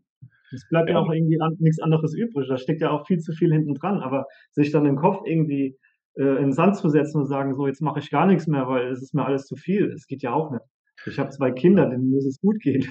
[0.53, 1.01] Es bleibt ja Ja.
[1.01, 2.49] auch irgendwie an nix anderes übrig.
[2.49, 5.79] Da steckt ja auch viel zu viel hinten dran, aber sich dann den Kopf irgendwie,
[6.16, 8.66] äh, in 'n Sand zu setzen und sagen: „So, jetzt mache ich gar nix mehr,
[8.68, 10.64] weil es ist mir alles zu viel“, das geht ja auch nicht.
[11.05, 12.85] Ich habe 2 Kinder, denen muss es gut gehen.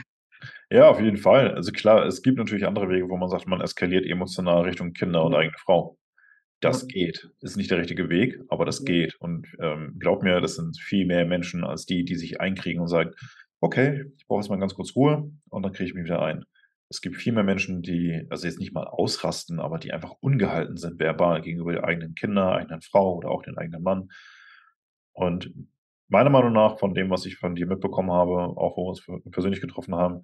[0.71, 1.51] Ja, auf jeden Fall.
[1.55, 5.23] Also klar, es gibt natürlich andere Wege, wo man sagt, man eskaliert emotional Richtung Kinder
[5.25, 5.97] und eigene Frau.
[6.61, 7.29] Das geht.
[7.41, 9.15] Ist nicht der richtige Weg, aber das geht.
[9.19, 12.87] Und, ähm, glaube mir, das sind viel mehr Menschen als die, die sich einkriegen und
[12.89, 13.11] sagen:
[13.61, 16.45] „Okay, ich brauche jetzt mal ganz kurz Ruhe und dann kriege ich mich wieder ein.“
[16.91, 20.75] Es gibt viel mehr Menschen, die also jetzt nicht mal ausrasten, aber die einfach ungehalten
[20.75, 24.09] sind verbal gegenüber den eigenen Kinder, eigenen Frau oder auch den eigenen Mann.
[25.15, 25.51] Und
[26.07, 29.05] meiner Meinung nach, von dem, was ich von dir mitbekommen habe, auch wo wir uns
[29.05, 30.23] pe persönlich getroffen haben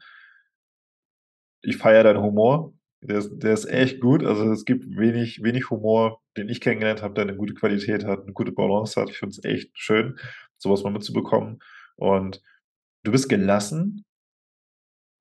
[1.63, 2.73] ich feiere deinen Humor.
[3.01, 4.23] Der ist der ist echt gut.
[4.25, 8.25] Also, es gibt wenig wenig Humor, den ich kennengelernt habe, der 'ne gute Qualität hat,
[8.25, 9.09] 'ne gute Balance hat.
[9.09, 10.17] Ich finde es echt schön,
[10.57, 11.59] so was mal mitzubekommen.
[11.97, 12.41] Und
[13.03, 14.05] du bist gelassen.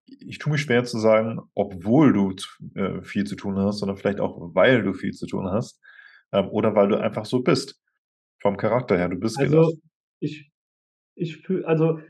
[0.07, 2.35] Ich tue mich schwer zu sagen, obwohl du
[2.75, 5.81] äh, viel zu tun hast, sondern vielleicht auch, weil du viel zu tun hast,
[6.33, 7.81] ähm, oder weil du einfach so bist
[8.41, 9.09] vom Charakter her.
[9.09, 9.83] Du bist Also, gelassen.
[10.21, 10.51] ich
[11.17, 12.01] ich fühle also,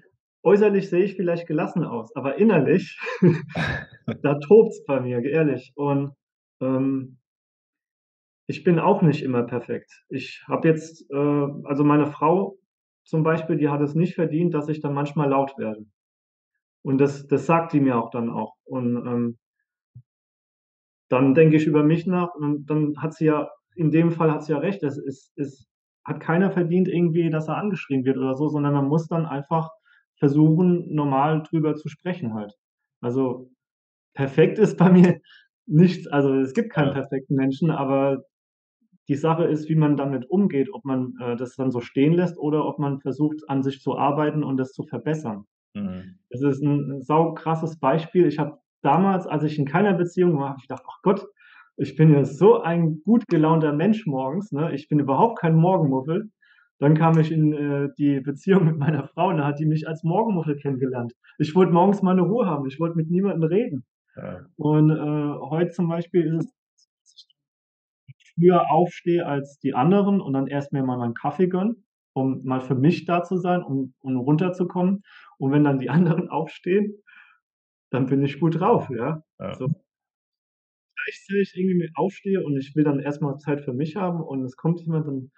[0.43, 2.99] äußerlich sehe ich vielleicht gelassen aus, aber innerlich,
[4.23, 5.73] da tobt's bei mir, ehrlich.
[5.77, 6.13] Und,
[6.61, 7.19] ähm
[8.49, 9.91] ich bin auch nicht immer perfekt.
[10.09, 11.17] Ich habe jetzt, äh
[11.65, 12.59] also meine Frau
[13.05, 15.87] zum Beispiel, die hat es nicht verdient, dass ich dann manchmal laut werde.
[16.85, 18.55] Und das das sagt die mir auch dann auch.
[18.65, 19.39] Und, ähm
[21.11, 24.45] dann denke ich über mich nach und dann hat sie ja in dem Fall hat
[24.45, 24.83] sie ja recht.
[24.83, 25.67] Es es es
[26.05, 29.71] hat keiner verdient irgendwie, dass er angeschrien wird oder so, sondern man muss dann einfach
[30.19, 32.53] versuchen, normal drüber zu sprechen halt.
[33.01, 33.51] Also,
[34.15, 35.21] perfekt ist bei mir
[35.67, 36.09] nichts.
[36.09, 38.25] Also, es gibt keinen perfekten Menschen, aber
[39.09, 42.39] die Sache ist, wie man damit umgeht, ob man, äh, das dann so stehen lässt
[42.39, 45.47] oder ob man versucht, an sich zu arbeiten und das zu verbessern.
[45.75, 46.19] Mhm.
[46.31, 48.27] Es ist 'n 'n saukrasses Beispiel.
[48.27, 51.27] Ich habe damals, als ich in keiner Beziehung war, habe ich gedacht: „Ach Gott,
[51.77, 54.73] ich bin ja so ein gut gelaunter Mensch morgens, ne?
[54.75, 56.31] Ich bin überhaupt kein Morgenmuffel.“
[56.79, 59.87] Dann kam ich in, äh, die Beziehung mit meiner Frau und da hat die mich
[59.89, 61.13] als Morgenmuffel kennengelernt.
[61.39, 62.67] Ich wollte morgens meine Ruhe haben.
[62.67, 63.85] Ich wollte mit niemandem reden.
[64.17, 64.47] Ja.
[64.57, 64.97] Und, äh,
[65.51, 66.53] heute zum Beispiel ist
[67.05, 67.27] es
[68.35, 71.77] früher aufstehe als die anderen und dann erst mir mal meinen Kaffee gönne,
[72.15, 75.03] um mal für mich da zu sein, um um runterzukommen.
[75.39, 77.03] Und wenn dann die anderen aufstehen,
[77.91, 79.23] dann bin ich gut drauf, ja.
[79.39, 79.59] Ja.
[79.59, 79.69] So
[80.97, 84.45] gleichzeitig irgendwie mit aufstehe und ich will dann erst mal Zeit für mich haben und
[84.45, 85.33] es kommt jemand und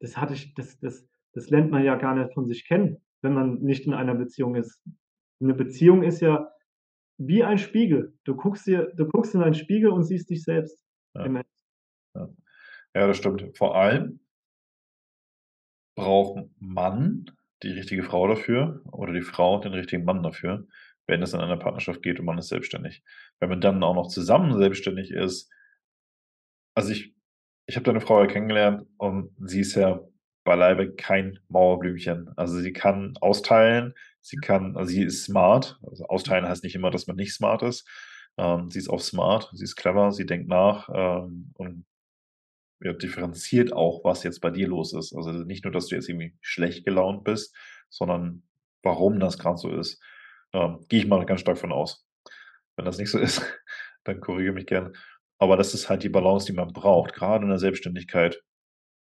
[0.00, 3.32] das hatte ich das das das lernt man ja gar nicht von sich kennen, wenn
[3.34, 4.82] man nicht in einer Beziehung ist.
[5.40, 6.50] 'Ne Beziehung ist ja
[7.18, 8.14] wie ein Spiegel.
[8.24, 11.32] Du guckst dir du guckst in einen Spiegel und siehst dich selbst Ja.
[12.14, 12.28] Ja.
[12.94, 13.56] Ja, das stimmt.
[13.58, 14.20] Vor allem
[15.96, 17.24] braucht 'n Mann
[17.62, 20.66] die richtige Frau dafür oder die Frau den richtigen Mann dafür,
[21.06, 23.02] wenn es in einer Partnerschaft geht und man ist selbstständig.
[23.40, 25.50] Wenn man dann auch noch zusammen selbstständig ist
[26.74, 27.14] also, ich
[27.66, 30.00] ich habe deine Frau ja kennengelernt und sie ist ja
[30.44, 32.30] beileibe kein Mauerblümchen.
[32.36, 35.78] Also, sie kann austeilen, sie kann also, sie ist smart.
[35.82, 37.88] Also, austeilen heißt nicht immer, dass man nicht smart ist.
[38.38, 41.84] Ähm, sie ist auch smart, sie ist clever, sie denkt nach, ähm, und
[42.82, 45.14] ja, differenziert auch, was jetzt bei dir los ist.
[45.14, 47.56] Also, nicht nur, dass du jetzt irgendwie schlecht gelaunt bist,
[47.88, 48.42] sondern
[48.82, 50.00] warum das grad so ist.
[50.52, 52.06] Ähm, gehe ich mal ganz stark von aus.
[52.76, 53.42] Wenn das nicht so ist,
[54.04, 54.94] dann korrigiere mich gern.
[55.38, 58.42] Aber das ist halt die Balance, die man braucht, grade in der Selbstständigkeit.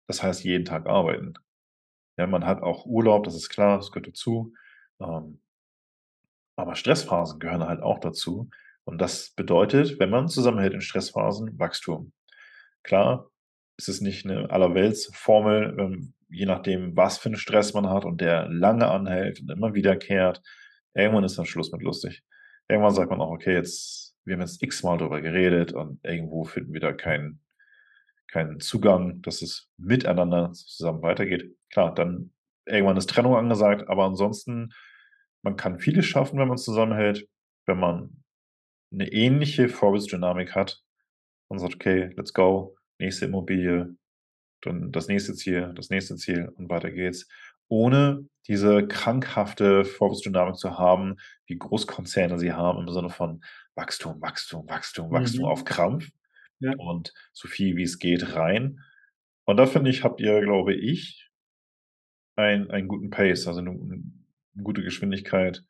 [0.06, 1.34] Das heißt, jeden Tag arbeiten.
[2.18, 4.54] Ja, man hat auch Urlaub, das ist klar, das gehört dazu.
[5.00, 5.40] Ähm
[6.58, 8.50] aber Stressphasen gehören halt auch dazu.
[8.84, 12.12] Und das bedeutet, wenn man zusammenhält in Stressphasen, Wachstum.
[12.82, 13.30] Klar,
[13.78, 18.20] es ist nicht 'ne Allerweltsformel, ähm, je nachdem, was für 'n Stress man hat und
[18.22, 20.42] der lange anhält und immer wiederkehrt.
[20.94, 22.22] Irgendwann ist dann Schluss mit lustig.
[22.68, 26.74] Irgendwann sagt man auch: „Okay, jetzt wir haben jetzt x-mal drüber geredet und irgendwo finden
[26.74, 27.40] wir da keinen
[28.28, 32.32] keinen Zugang, dass es miteinander zusammen weitergeht.“ Klar, dann
[32.66, 34.70] irgendwann ist Trennung angesagt, aber ansonsten,
[35.42, 37.28] man kann vieles schaffen, wenn man zusammenhält,
[37.66, 38.24] wenn man
[38.92, 40.82] 'ne ähnliche Vorwärtsdynamik hat
[41.50, 43.96] und sagt: „Okay, let's go, nächste Immobilie,
[44.62, 47.28] dann das nächste Ziel, das nächste Ziel und weiter geht's.“
[47.68, 53.42] Ohne diese krankhafte Vorwärtsdynamik zu haben, wie Großkonzerne sie haben im Sinne von
[53.76, 55.48] Wachstum, Wachstum, Wachstum, Wachstum Mhm.
[55.48, 56.10] auf Krampf
[56.60, 56.74] Ja.
[56.76, 58.80] und so viel wie es geht rein.
[59.46, 61.28] Und da finde ich, habt ihr, glaube ich
[62.38, 64.02] einen einen guten Pace, also 'ne 'ne
[64.62, 65.64] gute Geschwindigkeit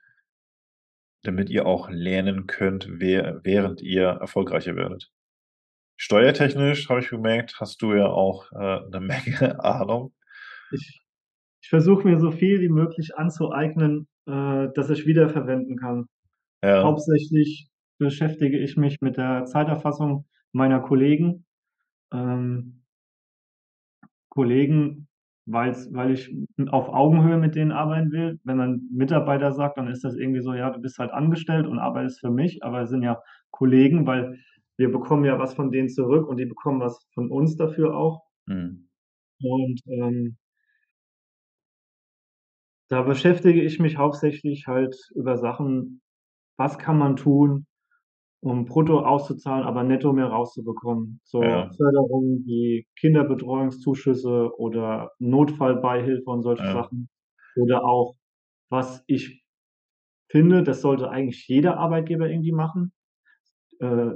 [1.25, 5.11] damit ihr auch lernen könnt, wäh während ihr erfolgreicher werdet.
[6.01, 9.11] Steuertechnisch habe ich gemerkt, hast du ja auch, äh, 'ne Menge
[9.65, 10.13] Ahnung.
[10.71, 11.01] Ich
[11.63, 16.07] ich versuche mir so viel wie möglich anzueignen, äh, dass ich wiederverwenden kann.
[16.65, 16.85] Ja.
[16.85, 21.47] Hauptsächlich beschäftige ich mich mit der Zeiterfassung meiner Kollegen.
[22.13, 22.83] Ähm
[24.31, 25.09] Kollegen,
[25.47, 26.35] weil's weil ich
[26.71, 28.39] auf Augenhöhe mit denen arbeiten will.
[28.45, 31.79] Wenn man Mitarbeiter sagt, dann ist das irgendwie so: „Ja, du bist halt angestellt und
[31.79, 34.39] arbeitest für mich“, aber es sind ja Kollegen, weil
[34.79, 38.23] wir bekommen ja was von denen zurück und die bekommen was von uns dafür auch.
[38.49, 38.89] Mhm.
[39.41, 40.39] Und, ähm
[42.91, 46.01] da beschäftige ich mich hauptsächlich halt über Sachen:
[46.59, 47.67] Was kann man tun,
[48.41, 51.21] um brutto auszuzahlen, aber netto mehr rauszubekommen?
[51.25, 51.79] So Ja.
[51.79, 56.69] Förderungen wie Kinderbetreuungszuschüsse oder Notfallbeihilfe und solche Ja.
[56.69, 57.09] Sachen.
[57.55, 58.17] Oder auch,
[58.71, 59.45] was ich
[60.31, 62.93] finde, das sollte eigentlich jeder Arbeitgeber irgendwie machen,
[63.81, 64.11] äh,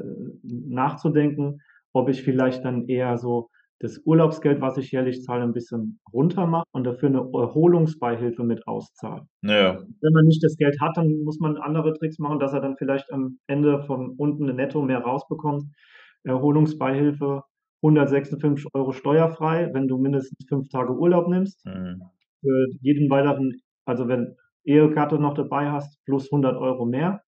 [0.44, 1.60] nachzudenken,
[1.92, 6.46] ob ich vielleicht dann eher so das Urlaubsgeld, was ich jährlich zahle, 'n bisschen runter
[6.46, 9.26] mache und dafür 'ne Erholungsbeihilfe mit auszahle.
[9.44, 9.82] Ja.
[10.02, 12.76] Wenn man nicht das Geld hat, dann muss man andere Tricks machen, dass er dann
[12.78, 15.64] vielleicht am Ende von unten netto mehr rausbekommt.
[16.24, 17.42] Erholungsbeihilfe,
[17.82, 21.66] 156 € steuerfrei, wenn du mindestens 5 Tage Urlaub nimmst.
[21.66, 22.12] Mhm.
[22.42, 27.22] Für jeden weiteren also, wenn Ehegatte noch dabei hast, plus 100 € mehr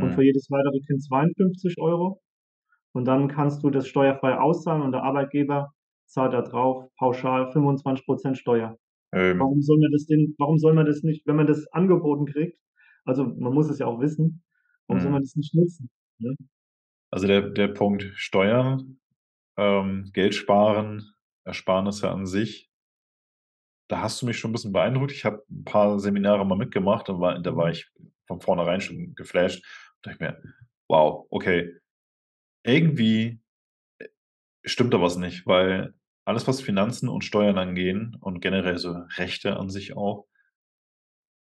[0.00, 0.24] und für Mhm.
[0.24, 2.20] jedes weitere Kind 52 €.
[2.94, 5.72] Und dann kannst du das steuerfrei auszahlen und der Arbeitgeber
[6.06, 8.78] zahlt da drauf pauschal 25 % Steuer.
[9.12, 9.52] Ähm.
[9.52, 12.58] Warum soll man das denn warum soll man das nicht wenn man das angeboten kriegt
[13.06, 14.44] also, man muss es ja auch wissen,
[14.88, 15.22] warum soll man Mhm.
[15.22, 16.36] das nicht nutzen, ne?
[17.12, 18.98] Also, der der Punkt Steuern,
[19.56, 22.70] ähm, Geld sparen, Ersparnisse an sich
[23.88, 25.12] da hast du mich schon 'n bisschen beeindruckt.
[25.12, 27.88] Ich habe 'n paar Seminare mal mitgemacht, da war da war ich
[28.26, 29.64] von vornherein schon geflasht.
[30.02, 30.42] Dachte ich mir:
[30.88, 31.74] „Wow, okay,
[32.64, 33.40] irgendwie,
[34.64, 35.94] äh, stimmt da was nicht“, weil
[36.26, 40.26] alles, was Finanzen und Steuern angehen und generell so Rechte an sich auch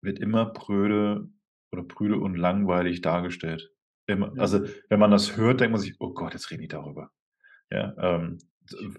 [0.04, 1.28] wird immer pröde
[1.70, 3.70] oder prüde und langweilig dargestellt.
[4.06, 4.42] Immer Ja.
[4.42, 7.10] also, wenn man das hört, denkt man sich: „Oh Gott, jetzt reden die darüber.“
[7.70, 8.38] Ja, ähm,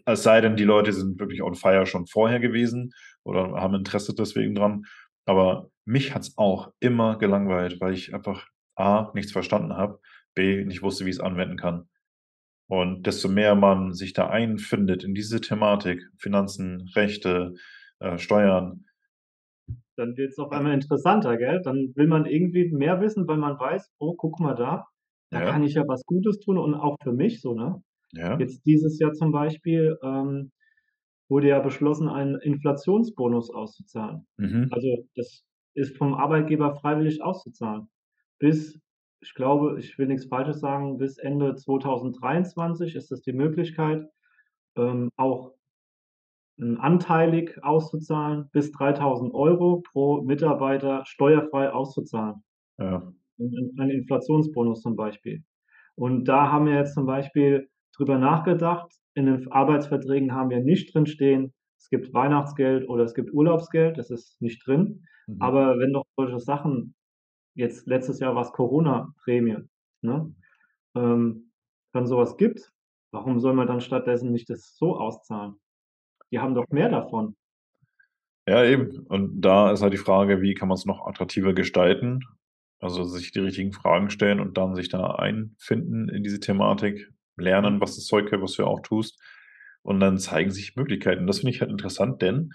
[0.05, 2.91] es sei denn, die Leute sind wirklich on fire schon vorher gewesen
[3.23, 4.83] oder haben Interesse deswegen dran.
[5.25, 9.99] Aber mich hat's auch immer gelangweilt, weil ich einfach A nichts verstanden habe,
[10.35, 11.89] B nicht wusste, wie ich's anwenden kann.
[12.67, 17.53] Und desto mehr man sich da einfindet in diese Thematik, Finanzen, Rechte,
[17.99, 18.85] äh, Steuern
[19.97, 21.61] Dann wird's auf Äh einmal interessanter, gell?
[21.63, 24.87] Dann will man irgendwie mehr wissen, weil man weiß: „Oh, guck mal da,
[25.31, 25.63] da kann Ja.
[25.63, 27.81] ich ja was Gutes tun und auch für mich so“, ne?
[28.13, 28.37] Ja.
[28.39, 30.51] Jetzt dieses Jahr zum Beispiel, ähm,
[31.29, 34.27] wurde ja beschlossen, einen Inflationsbonus auszuzahlen.
[34.37, 34.67] Mhm.
[34.71, 35.45] Also, das
[35.75, 37.89] ist vom Arbeitgeber freiwillig auszuzahlen.
[38.39, 38.79] Bis
[39.21, 44.05] ich glaube, ich will nix Falsches sagen, bis Ende 2023 ist das die Möglichkeit,
[44.77, 45.53] ähm, auch
[46.59, 52.43] anteilig auszuzahlen, bis 3.000 € pro Mitarbeiter steuerfrei auszuzahlen.
[52.79, 53.13] Ja.
[53.39, 55.43] ein Inflationsbonus zum Beispiel.
[55.95, 58.91] Und da haben wir jetzt zum Beispiel drüber nachgedacht.
[59.13, 64.09] In den Arbeitsverträgen haben wir nicht drinstehen, es gibt Weihnachtsgeld oder es gibt Urlaubsgeld, das
[64.09, 65.05] ist nicht drin.
[65.27, 65.41] Mhm.
[65.41, 66.95] Aber wenn doch solche Sachen
[67.55, 69.57] jetzt letztes Jahr war's Corona-Prämie,
[70.01, 70.33] ne,
[70.95, 71.51] ähm,
[71.93, 72.71] dann so was gibt,
[73.11, 75.55] warum soll man dann stattdessen nicht das so auszahlen?
[76.31, 77.35] Die haben doch mehr davon.
[78.47, 79.05] Ja, eben.
[79.07, 82.21] Und da ist halt die Frage, wie kann man's noch attraktiver gestalten?
[82.79, 87.81] Also, sich die richtigen Fragen stellen und dann sich da einfinden in diese Thematik, lernen,
[87.81, 89.19] was das Zeug hält, was du ja auch tust.
[89.83, 91.27] Und dann zeigen sich Möglichkeiten.
[91.27, 92.51] Das finde ich halt interessant, denn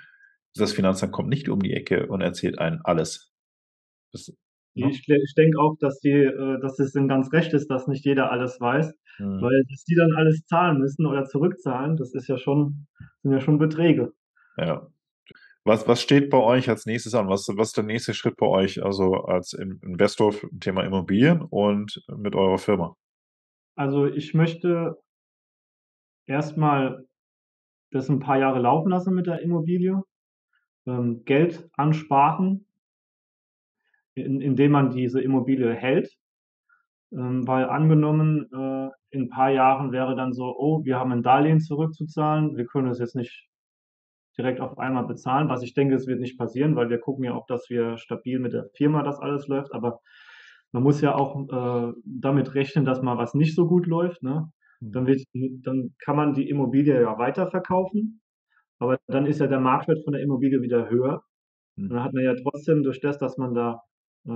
[0.54, 3.32] das Finanzamt kommt nicht um die Ecke und erzählt einem alles.
[4.12, 4.32] Das
[4.74, 4.88] ne?
[4.90, 8.04] Ich ich denke auch, dass die äh, dass es denen ganz recht ist, dass nicht
[8.04, 9.42] jeder alles weiß, Mhm.
[9.42, 12.86] weil bis die dann alles zahlen müssen oder zurückzahlen, das ist ja schon
[13.22, 14.12] sind ja schon Beträge.
[14.56, 14.88] Ja.
[15.64, 17.28] Was was steht bei euch als Nächstes an?
[17.28, 21.42] Was was ist der nächste Schritt bei euch, also, als In Investor f Thema Immobilien
[21.42, 22.96] und mit eurer Firma?
[23.78, 24.98] Also, ich möchte
[26.28, 27.06] erst mal
[27.92, 30.02] das 'n paar Jahre laufen lassen mit der Immobilie.
[30.86, 32.64] ähm, Geld ansparen
[34.16, 36.10] in indem man diese Immobilie hält.
[37.12, 41.22] Ähm, weil angenommen, äh, in 'n paar Jahren wäre dann so: „Oh, wir haben 'n
[41.22, 42.56] Darlehen zurückzuzahlen.
[42.56, 43.48] Wir können das jetzt nicht
[44.38, 47.34] direkt auf einmal bezahlen“, was ich denke, es wird nicht passieren, weil wir gucken ja
[47.34, 49.72] auch, dass wir stabil mit der Firma das alles läuft.
[49.74, 50.00] Aber
[50.72, 54.50] man muss ja auch, äh, damit rechnen, dass mal was nicht so gut läuft, ne?
[54.92, 55.08] Dann Mhm.
[55.08, 58.20] wird dann kann man die Immobilie ja weiterverkaufen,
[58.80, 61.22] aber dann ist ja der Marktwert von der Immobilie wieder höher.
[61.88, 61.96] Und Mhm.
[61.96, 63.82] dann hat man ja trotzdem durch das, dass man da,
[64.26, 64.32] äh,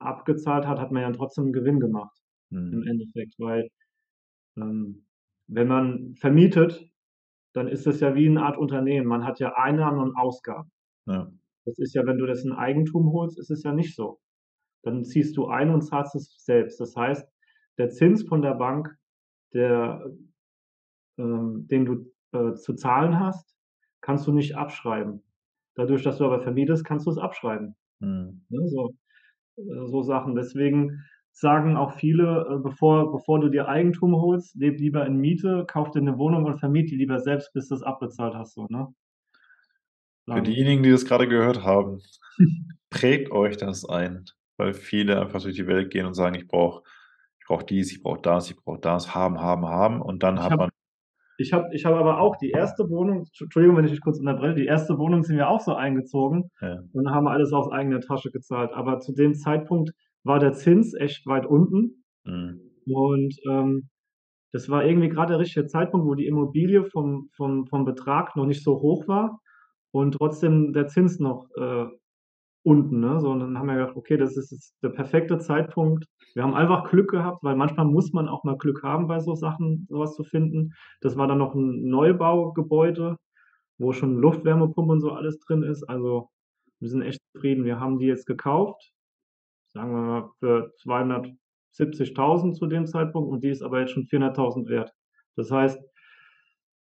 [0.00, 2.16] abgezahlt hat, hat man ja trotzdem 'n Gewinn gemacht
[2.70, 2.88] im Mhm.
[2.88, 3.68] Endeffekt, weil,
[4.58, 5.06] ähm,
[5.48, 6.90] wenn man vermietet,
[7.54, 9.06] dann ist das ja wie 'ne Art Unternehmen.
[9.08, 10.70] Man hat ja Einnahmen und Ausgaben.
[11.06, 11.30] Ja.
[11.66, 14.18] Das ist ja wenn du das in Eigentum holst, ist es ja nicht so.
[14.82, 16.80] Dann ziehst du ein und zahlst es selbst.
[16.80, 17.28] Das heißt,
[17.78, 18.96] der Zins von der Bank,
[19.54, 20.04] der
[21.18, 23.56] ähm, den du, äh, zu zahlen hast,
[24.00, 25.22] kannst du nicht abschreiben.
[25.74, 28.40] Dadurch, dass du aber vermietest, kannst du's abschreiben, Mhm.
[28.50, 28.94] ne, so
[29.58, 30.34] äh, so Sachen.
[30.36, 35.66] Deswegen sagen auch viele, äh: „Bevor bevor du dir Eigentum holst, lebe lieber in Miete,
[35.68, 38.88] kauf dir 'ne Wohnung und vermiete die lieber selbst, bis du's abbezahlt hast“, so, ne?
[40.32, 42.02] Für diejenigen, die das grade gehört haben,
[42.90, 44.26] prägt euch das ein,
[44.58, 46.82] weil viele einfach durch die Welt gehen und sagen: „Ich brauche
[47.40, 50.44] ich brauche dies, ich brauche das, ich brauche das, haben, haben, haben“, und dann Ich
[50.44, 50.70] hat habe man
[51.38, 52.88] ich habe ich habe aber auch die 1.
[52.90, 54.98] Wohnung Entschu Entschuldigung, wenn ich dich kurz unterbreche, die 1.
[54.98, 56.88] Wohnung sind wir auch so eingezogen Ja.
[56.92, 58.72] und haben alles aus eigener Tasche gezahlt.
[58.74, 59.92] Aber zu dem Zeitpunkt
[60.24, 62.68] war der Zins echt weit unten Mhm.
[62.86, 63.90] und, ähm,
[64.52, 68.46] das war irgendwie grad der richtige Zeitpunkt, wo die Immobilie vom vom vom Betrag noch
[68.46, 69.40] nicht so hoch war
[69.92, 71.86] und trotzdem der Zins noch, äh,
[72.64, 73.20] unten, ne?
[73.20, 76.54] So, und dann haben wir gedacht: „Okay, das ist jetzt der perfekte Zeitpunkt.“ Wir haben
[76.54, 79.98] einfach Glück gehabt, weil manchmal muss man auch mal Glück haben, bei so Sachen so
[80.00, 80.74] was zu finden.
[81.00, 83.16] Das war dann noch 'n Neubaugebäude,
[83.78, 85.84] wo schon Luftwärmepumpe und so alles drin ist.
[85.88, 86.30] Also,
[86.80, 87.64] wir sind echt zufrieden.
[87.64, 88.92] Wir haben die jetzt gekauft,
[89.68, 94.68] sagen wir mal, für 270.000 zu dem Zeitpunkt und die ist aber jetzt schon 400.000
[94.68, 94.92] wert.
[95.36, 95.80] Das heißt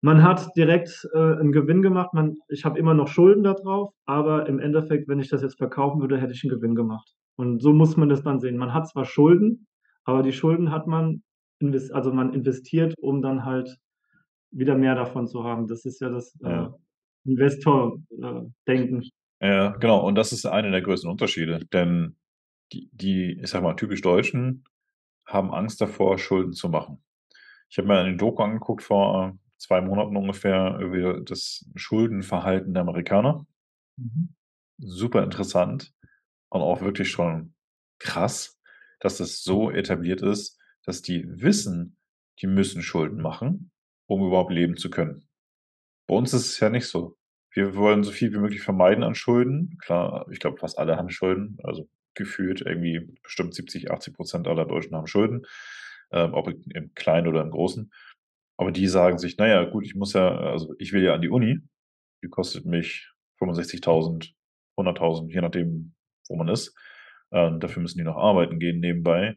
[0.07, 2.15] man hat direkt, äh, 'n Gewinn gemacht.
[2.15, 5.59] Man ich habe immer noch Schulden da drauf, aber im Endeffekt, wenn ich das jetzt
[5.59, 7.09] verkaufen würde, hätte ich 'n Gewinn gemacht.
[7.37, 8.59] Und so muss man das dann sehen.
[8.59, 9.67] Man hat zwar Schulden,
[10.05, 11.23] aber die Schulden hat man
[11.93, 13.79] also, man investiert, um dann halt
[14.53, 15.67] wieder mehr davon zu haben.
[15.69, 16.75] Das ist ja das, äh, Ja.
[18.23, 19.05] Äh, Denken.
[19.43, 20.07] Ja, genau.
[20.07, 22.17] Und das ist einer der größten Unterschiede, denn
[22.73, 24.65] die die, ich sage mal, typisch Deutschen
[25.27, 27.05] haben Angst davor, Schulden zu machen.
[27.71, 33.47] Ich habe mir eine Doku angeguckt vor 2 Monaten ungefähr über das Schuldenverhalten der Amerikaner.
[33.97, 34.35] Mhm.
[34.79, 35.93] Super interessant
[36.51, 37.55] und auch wirklich schon
[37.99, 38.61] krass,
[39.01, 41.97] dass das so etabliert ist, dass die wissen,
[42.41, 43.71] die müssen Schulden machen,
[44.07, 45.29] um überhaupt leben zu können.
[46.09, 47.17] Bei uns ist es ja nicht so.
[47.53, 49.79] Wir wollen so viel wie möglich vermeiden an Schulden.
[49.81, 54.67] Klar, ich glaube, fast alle haben Schulden, also, gefühlt irgendwie bestimmt 70, 80 % aller
[54.67, 55.47] Deutschen haben Schulden,
[56.13, 57.93] ähm, ob im Kleinen oder im Großen.
[58.57, 61.23] Aber die sagen sich: „Na ja, gut, ich muss ja also, ich will ja an
[61.23, 61.61] die Uni,
[62.25, 64.35] die kostet mich 65.000,
[64.77, 65.95] 100.000, je nachdem,
[66.29, 66.75] wo man ist.
[67.33, 69.37] Ähm, dafür müssen die noch arbeiten gehen nebenbei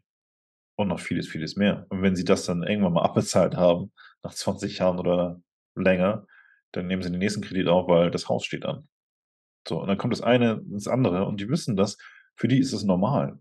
[0.76, 4.34] und noch vieles, vieles mehr.“ Und wenn sie das dann irgendwann mal abbezahlt haben, nach
[4.34, 5.40] 20 Jahren oder
[5.76, 6.26] länger,
[6.72, 8.88] dann nehmen sie den nächsten Kredit auf, weil das Haus steht an.
[9.68, 11.98] So, und dann kommt das eine ins andere und die wissen das.
[12.36, 13.38] Für die ist es normal.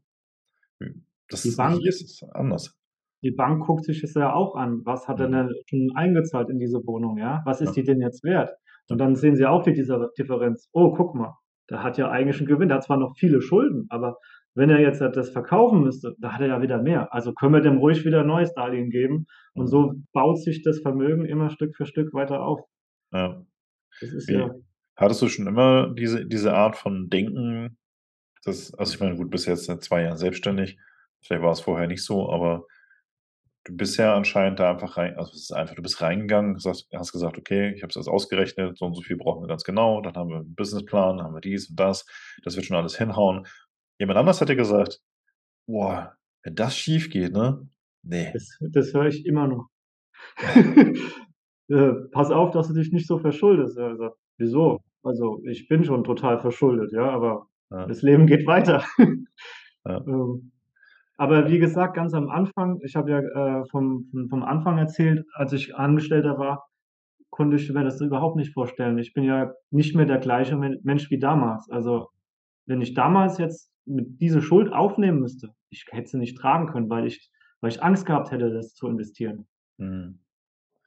[0.82, 1.06] Hm,
[1.44, 2.78] Die das Bank hier ist es anders.
[3.24, 4.82] Die Bank guckt sich das ja auch an.
[4.86, 5.50] Was hat er Mhm.
[5.50, 7.42] denn schon eingezahlt in diese Wohnung, ja?
[7.46, 7.78] Was ist Ja.
[7.78, 8.52] die denn jetzt wert?
[8.90, 9.00] Und Ja.
[9.00, 11.36] dann sehen sie auch die dieser Differenz: „Oh, guck mal,
[11.70, 12.70] der hat ja eigentlich 'n Gewinn.
[12.70, 14.18] Der hat zwar noch viele Schulden, aber
[14.56, 17.14] wenn er jetzt, das verkaufen müsste, da hat er ja wieder mehr.
[17.14, 19.70] Also, können wir dem ruhig wieder neues Darlehen geben.“ Und Mhm.
[19.70, 22.62] so baut sich das Vermögen immer Stück für Stück weiter auf.
[23.14, 23.46] Ja.
[24.02, 24.56] Das ist ja Wie
[24.98, 27.78] hattest du schon immer diese diese Art von Denken?
[28.46, 30.80] Das also, ich meine, gut, du bist jetzt seit 2 Jahren selbstständig.
[31.22, 32.66] Vielleicht war es vorher nicht so, aber
[33.66, 36.88] du bist ja anscheinend da einfach rein also, es ist einfach du bist reingegangen, sagst
[36.96, 39.64] hast gesagt: „Okay, ich habe es jetzt ausgerechnet, so und so viel brauchen wir ganz
[39.64, 40.02] genau.
[40.02, 42.06] Dann haben wir 'n Businessplan, dann haben wir dies und das.
[42.44, 43.48] Das wird schon alles hinhauen.“
[44.00, 45.02] Jemand anders hätte gesagt:
[45.68, 47.68] „Boah, wenn das schiefgeht, ne?
[48.04, 49.68] Ne.“ Das das höre ich immer noch.
[51.70, 54.82] Äh: „Pass auf, dass du dich nicht so verschuldest.“ Ja, ich sage: „Wieso?
[55.04, 57.88] Also, ich bin schon total verschuldet, ja, aber Ja.
[57.88, 58.86] das Leben geht weiter.“
[59.86, 60.08] Ja.
[60.08, 60.52] Ähm,
[61.20, 63.20] aber wie gesagt, ganz am Anfang ich habe ja,
[63.62, 66.68] äh, vom vom Anfang erzählt, als ich Angestellter war,
[67.32, 68.98] konnte ich mir das überhaupt nicht vorstellen.
[69.00, 71.70] Ich bin ja nicht mehr der gleiche Men Mensch wie damals.
[71.72, 72.10] Also,
[72.68, 76.90] wenn ich damals jetzt mit diese Schuld aufnehmen müsste, ich hätte sie nicht tragen können,
[76.92, 79.48] weil ich weil ich Angst gehabt hätte, das zu investieren.
[79.80, 80.20] Mhm.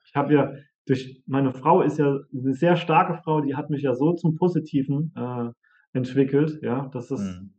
[0.07, 0.53] Ich habe ja
[0.87, 4.37] durch meine Frau ist ja 'ne sehr starke Frau, die hat mich ja so zum
[4.37, 5.51] Positiven, äh,
[5.95, 7.55] entwickelt, ja, dass es Mhm.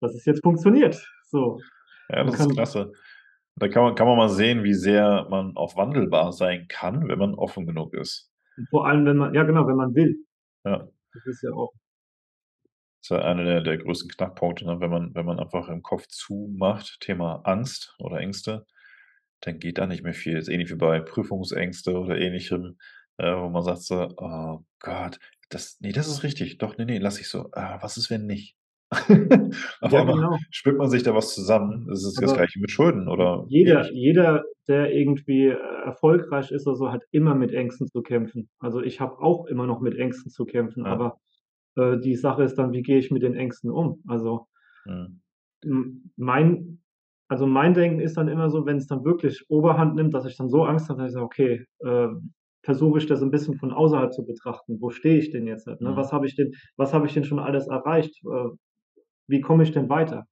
[0.00, 1.60] dass es jetzt funktioniert, so.
[2.14, 2.92] Ja, das ist klasse.
[3.56, 7.18] Da kann man kann man mal sehen, wie sehr man auch wandelbar sein kann, wenn
[7.18, 8.28] man offen genug ist.
[8.70, 10.24] Vor allem, wenn man ja genau, wenn man will.
[10.64, 10.88] Ja.
[11.12, 11.72] Das ist ja auch
[13.04, 16.06] Ist ja einer der der größten Knackpunkte, ne, wenn man wenn man einfach im Kopf
[16.08, 18.66] zumacht, Thema Angst oder Ängste,
[19.40, 20.36] dann geht da nicht mehr viel.
[20.38, 22.78] Ist ähnlich wie bei Prüfungsängste oder Ähnlichem,
[23.18, 26.58] äh, wo man sagt so: „Oh Gott, das ne, das ist richtig.
[26.58, 27.50] Doch, ne, ne, lasse ich so.
[27.52, 28.57] Ah, was ist, wenn nicht?“
[29.82, 30.38] Auf Ja, genau.
[30.50, 31.86] spinnt man sich da was zusammen.
[31.88, 36.66] Das ist das Aber Gleiche mit Schulden oder jeder jeder, der irgendwie, äh, erfolgreich ist
[36.66, 38.50] oder so, hat immer mit Ängsten zu kämpfen.
[38.60, 40.88] Also, ich habe auch immer noch mit Ängsten zu kämpfen, Ja.
[40.88, 41.18] aber,
[41.76, 44.02] äh, die Sache ist dann, wie gehe ich mit den Ängsten um?
[44.08, 44.46] Also
[44.86, 45.20] Mhm.
[45.64, 46.80] hm, mein
[47.30, 50.48] also, mein Denken ist dann immer so, wenn's dann wirklich Oberhand nimmt, dass ich dann
[50.48, 52.08] so Angst habe, dass ich sage: „Okay, äh,
[52.62, 54.78] versuche ich das 'n bisschen von außerhalb zu betrachten.
[54.80, 55.94] Wo stehe ich denn jetzt halt, ne?
[55.94, 55.96] Mhm.
[55.96, 58.18] Was habe ich denn was habe ich denn schon alles erreicht?
[59.28, 60.26] Wie komme ich denn weiter?“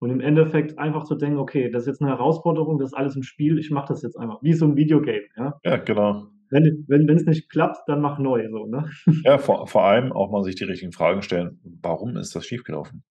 [0.00, 3.16] Und im Endeffekt einfach zu denken: „Okay, das ist jetzt 'ne Herausforderung, das ist alles
[3.16, 5.60] 'n Spiel, ich mache das jetzt einfach.“ Wie so 'n Videogame, ja?
[5.64, 6.30] Ja, genau.
[6.50, 8.90] Wenn wenn wenn's nicht klappt, dann mach neu so, ne?
[9.24, 13.02] Ja, vor vor allem auch mal sich die richtigen Fragen stellen: „Warum ist das schiefgelaufen?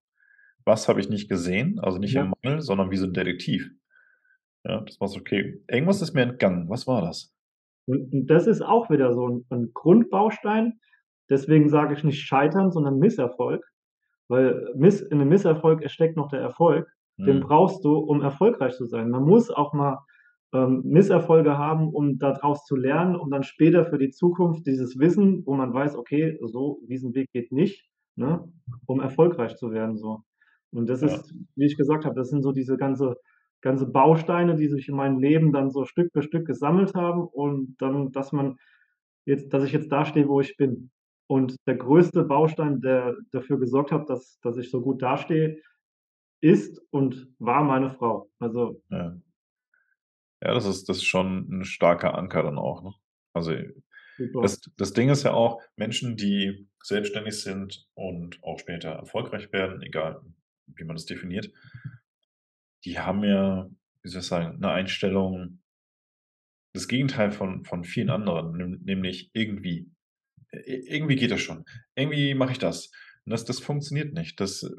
[0.66, 2.22] Was habe ich nicht gesehen?“ Also, nicht Ja.
[2.22, 3.72] im Mangel, sondern wie so 'n Detektiv.
[4.66, 5.62] Ja, das war's okay.
[5.70, 6.70] Irgendwas ist mir entgangen.
[6.70, 7.30] Was war das?
[7.90, 10.80] Und und das ist auch wieder so 'n 'n Grundbaustein.
[11.30, 13.64] Deswegen sage ich nicht Scheitern, sondern Misserfolg,
[14.30, 16.88] weil Miss in 'nem Misserfolg, steckt noch der Erfolg.
[17.28, 17.42] Den Mhm.
[17.42, 19.10] brauchst du, um erfolgreich zu sein.
[19.12, 20.00] Man muss auch mal,
[20.54, 25.00] ähm, Misserfolge haben, um da draus zu lernen, um dann später für die Zukunft dieses
[25.00, 28.44] Wissen, wo man weiß: „Okay, so diesen Weg geht nicht“, ne,
[28.88, 30.22] um erfolgreich zu werden so.
[30.72, 31.26] Und das Ja.
[31.26, 33.16] ist, wie ich gesagt habe, das sind so diese ganze
[33.62, 37.76] ganze Bausteine, die sich in meinem Leben dann so Stück für Stück gesammelt haben und
[37.80, 38.58] dann dass man
[39.26, 40.92] jetzt dass ich jetzt da stehe, wo ich bin.
[41.30, 45.60] Und der größte Baustein, der dafür gesorgt hat, dass dass ich so gut dastehe,
[46.42, 48.30] ist und war meine Frau.
[48.40, 49.18] Also Ja.
[50.42, 52.94] Ja, das ist das ist schon 'n starker Anker dann auch, ne?
[53.34, 53.54] Also,
[54.42, 59.82] das das Ding ist ja auch, Menschen, die selbstständig sind und auch später erfolgreich werden,
[59.82, 60.22] egal
[60.68, 61.52] wie man das definiert
[62.84, 63.70] die haben ja,
[64.02, 65.60] wie soll ich sagen, 'ne Einstellung
[66.76, 69.88] das Gegenteil von von vielen anderen, nämlich irgendwie.
[70.66, 71.66] Irgendwie geht das schon.
[71.96, 72.88] Irgendwie mache ich das.
[73.26, 74.40] Und das das funktioniert nicht.
[74.40, 74.70] Das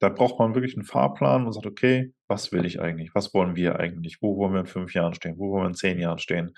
[0.00, 3.14] da braucht man wirklich 'n Fahrplan und sagt: „Okay, was will ich eigentlich?
[3.14, 4.22] Was wollen wir eigentlich?
[4.22, 5.38] Wo wollen wir in 5 Jahren stehen?
[5.38, 6.56] Wo wollen wir in 10 Jahren stehen?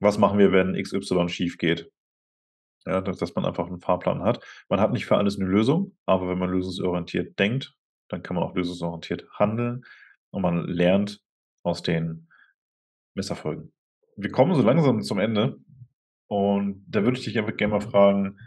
[0.00, 1.90] Was machen wir, wenn XY schiefgeht?“
[2.86, 4.44] Ja, dass man einfach 'n Fahrplan hat.
[4.70, 7.74] Man hat nicht für alles 'ne Lösung, aber wenn man lösungsorientiert denkt,
[8.10, 9.84] dann kann man auch lösungsorientiert handeln
[10.32, 11.22] und man lernt
[11.64, 12.28] aus den
[13.14, 13.72] Misserfolgen.
[14.16, 15.58] Wir kommen so langsam zum Ende
[16.28, 18.38] und da würde ich dich einfach gerne mal fragen,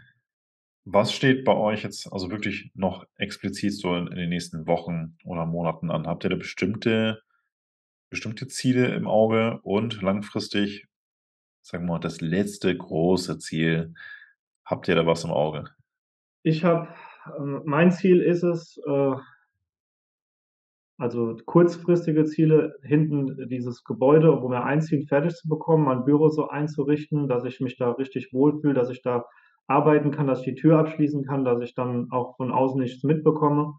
[0.84, 5.16] was steht bei euch jetzt also wirklich noch explizit so in in den nächsten Wochen
[5.24, 6.06] oder Monaten an?
[6.06, 7.22] Habt ihr da bestimmte
[8.10, 10.86] bestimmte Ziele im Auge und langfristig,
[11.62, 13.94] sagen wir mal, das letzte große Ziel?
[14.64, 15.64] Habt ihr da was im Auge?
[16.42, 16.88] Ich habe
[17.38, 19.14] ähm, mein Ziel ist es, äh
[20.98, 26.48] also kurzfristige Ziele, hinten dieses Gebäude, wo wir einziehen, fertig zu bekommen, mein Büro so
[26.48, 29.24] einzurichten, dass ich mich da richtig wohlfühle, dass ich da
[29.68, 33.04] arbeiten kann, dass ich die Tür abschließen kann, dass ich dann auch von außen nichts
[33.04, 33.74] mitbekomme.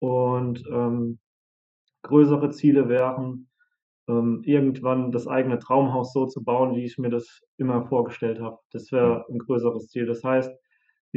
[0.00, 1.18] Und, ähm,
[2.02, 3.48] größere Ziele wären,
[4.08, 8.58] ähm, irgendwann das eigene Traumhaus so zu bauen, wie ich mir das immer vorgestellt habe.
[8.72, 10.06] Das wäre 'n größeres Ziel.
[10.06, 10.52] Das heißt,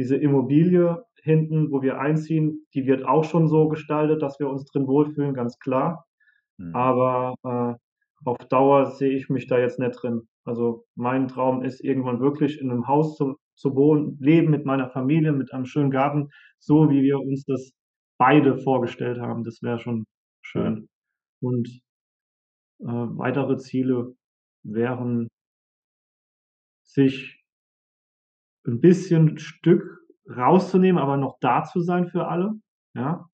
[0.00, 4.64] diese Immobilie hinten, wo wir einziehen, die wird auch schon so gestaltet, dass wir uns
[4.66, 6.06] drin wohlfühlen, ganz klar.
[6.58, 6.74] Mhm.
[6.76, 7.74] Aber, äh,
[8.26, 10.28] auf Dauer sehe ich mich da jetzt nicht drin.
[10.44, 14.88] Also, mein Traum ist, irgendwann wirklich in 'nem Haus zu zu wohnen, leben mit meiner
[14.90, 16.30] Familie, mit einem schönen Garten,
[16.60, 17.72] so wie wir uns das
[18.18, 19.44] beide vorgestellt haben.
[19.44, 20.04] Das wäre schon
[20.42, 20.88] schön.
[21.42, 21.68] Und,
[22.80, 24.14] äh, weitere Ziele
[24.64, 25.28] wären
[26.96, 27.39] sich
[28.66, 30.00] 'n bisschen Stück
[30.36, 32.52] rauszunehmen, aber noch da zu sein für alle,
[32.94, 33.26] ja?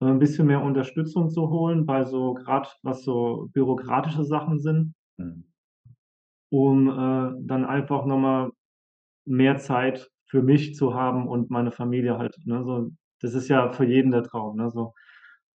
[0.00, 4.94] Äh, 'n bisschen mehr Unterstützung zu holen bei so grad was so bürokratische Sachen sind
[5.18, 5.44] Mhm.
[6.52, 8.50] um, äh, dann einfach noch mal
[9.26, 12.90] mehr Zeit für mich zu haben und meine Familie halt, ne, so.
[13.22, 14.94] Das ist ja für jeden der Traum, ne, so.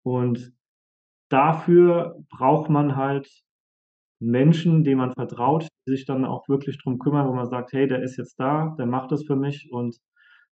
[0.04, 0.54] Und
[1.30, 3.30] dafür braucht man halt
[4.22, 7.88] Menschen, denen man vertraut, die sich dann auch wirklich drum kümmern, wo man sagt: „Hey,
[7.88, 9.98] der ist jetzt da, der macht das für mich.“ Und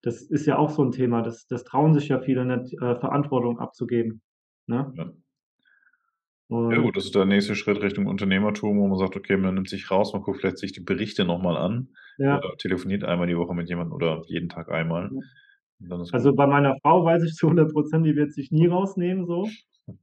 [0.02, 2.96] das ist ja auch so 'n Thema, das das trauen sich ja viele nicht, äh,
[2.96, 4.22] Verantwortung abzugeben,
[4.68, 4.94] ne?
[4.96, 5.18] Ja.
[6.70, 9.70] Ja gut, das ist der nächste Schritt Richtung Unternehmertum, wo man sagt: „Okay, man nimmt
[9.70, 12.42] sich raus, man guckt vielleicht sich die Berichte noch mal an Ja.
[12.42, 15.20] oder telefoniert einmal die Woche mit jemandem oder jeden Tag einmal Ja.
[15.80, 18.32] und dann ist gut.“ Also, bei meiner Frau weiß ich zu 100 %, die wird
[18.32, 19.56] sich nie rausnehmen so.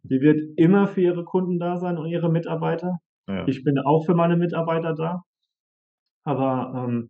[0.10, 3.00] Die wird immer für ihre Kunden da sein und ihre Mitarbeiter.
[3.28, 3.56] Ja.
[3.56, 5.24] Ich bin auch für meine Mitarbeiter da.
[6.26, 7.10] Aber, ähm,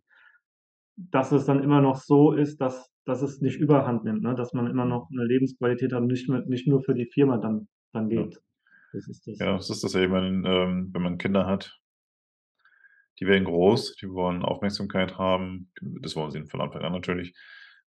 [0.96, 4.52] dass es dann immer noch so ist, dass dass es nicht Überhand nimmt, ne, dass
[4.54, 4.86] man immer Mhm.
[4.86, 8.26] noch 'ne Lebensqualität hat und nicht mehr nicht nur für die Firma dann dann Ja.
[8.26, 8.40] lebt.
[8.92, 9.40] Das ist das.
[9.40, 11.78] Ja, das ist das eben, ähm, wenn man Kinder hat
[13.20, 15.70] die werden groß, die wollen Aufmerksamkeit haben.
[16.02, 17.34] Das wollen sie von Anfang an natürlich.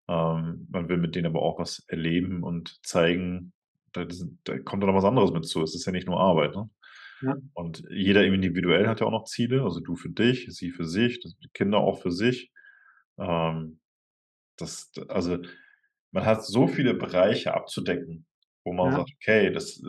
[0.08, 3.54] Ähm, man will mit denen aber auch was erleben und zeigen.
[3.94, 4.06] Da
[4.44, 5.62] da kommt dann noch was anderes mit zu.
[5.64, 6.70] Es ist ja nicht nur Arbeit, ne?
[7.22, 7.40] Ja.
[7.54, 11.20] Und jeder individuell hat ja auch noch Ziele, also du für dich, sie für sich,
[11.22, 12.52] die Kinder auch für sich.
[13.20, 13.82] Ähm,
[14.58, 15.40] das also,
[16.12, 18.28] man hat so viele Bereiche abzudecken,
[18.66, 18.94] wo man Ja.
[18.94, 19.82] sagt: „Okay, das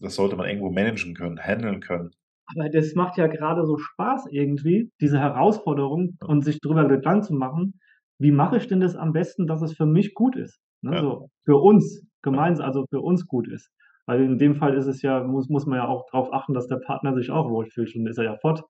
[0.00, 2.12] das sollte man irgendwo managen können, handeln können.“
[2.54, 6.28] Aber das macht ja grade so Spaß irgendwie, diese Herausforderung Ja.
[6.28, 7.78] und sich drüber Gedanken zu machen:
[8.18, 11.00] „Wie mache ich denn das am besten, dass es für mich gut ist?“ Ne, Ja.
[11.00, 12.48] so für uns Ja.
[12.48, 13.70] gemeins also, für uns gut ist.
[14.08, 16.66] Weil in dem Fall ist es ja muss muss man ja auch drauf achten, dass
[16.66, 18.62] der Partner sich auch wohlfühlt, sonst ist er ja fort.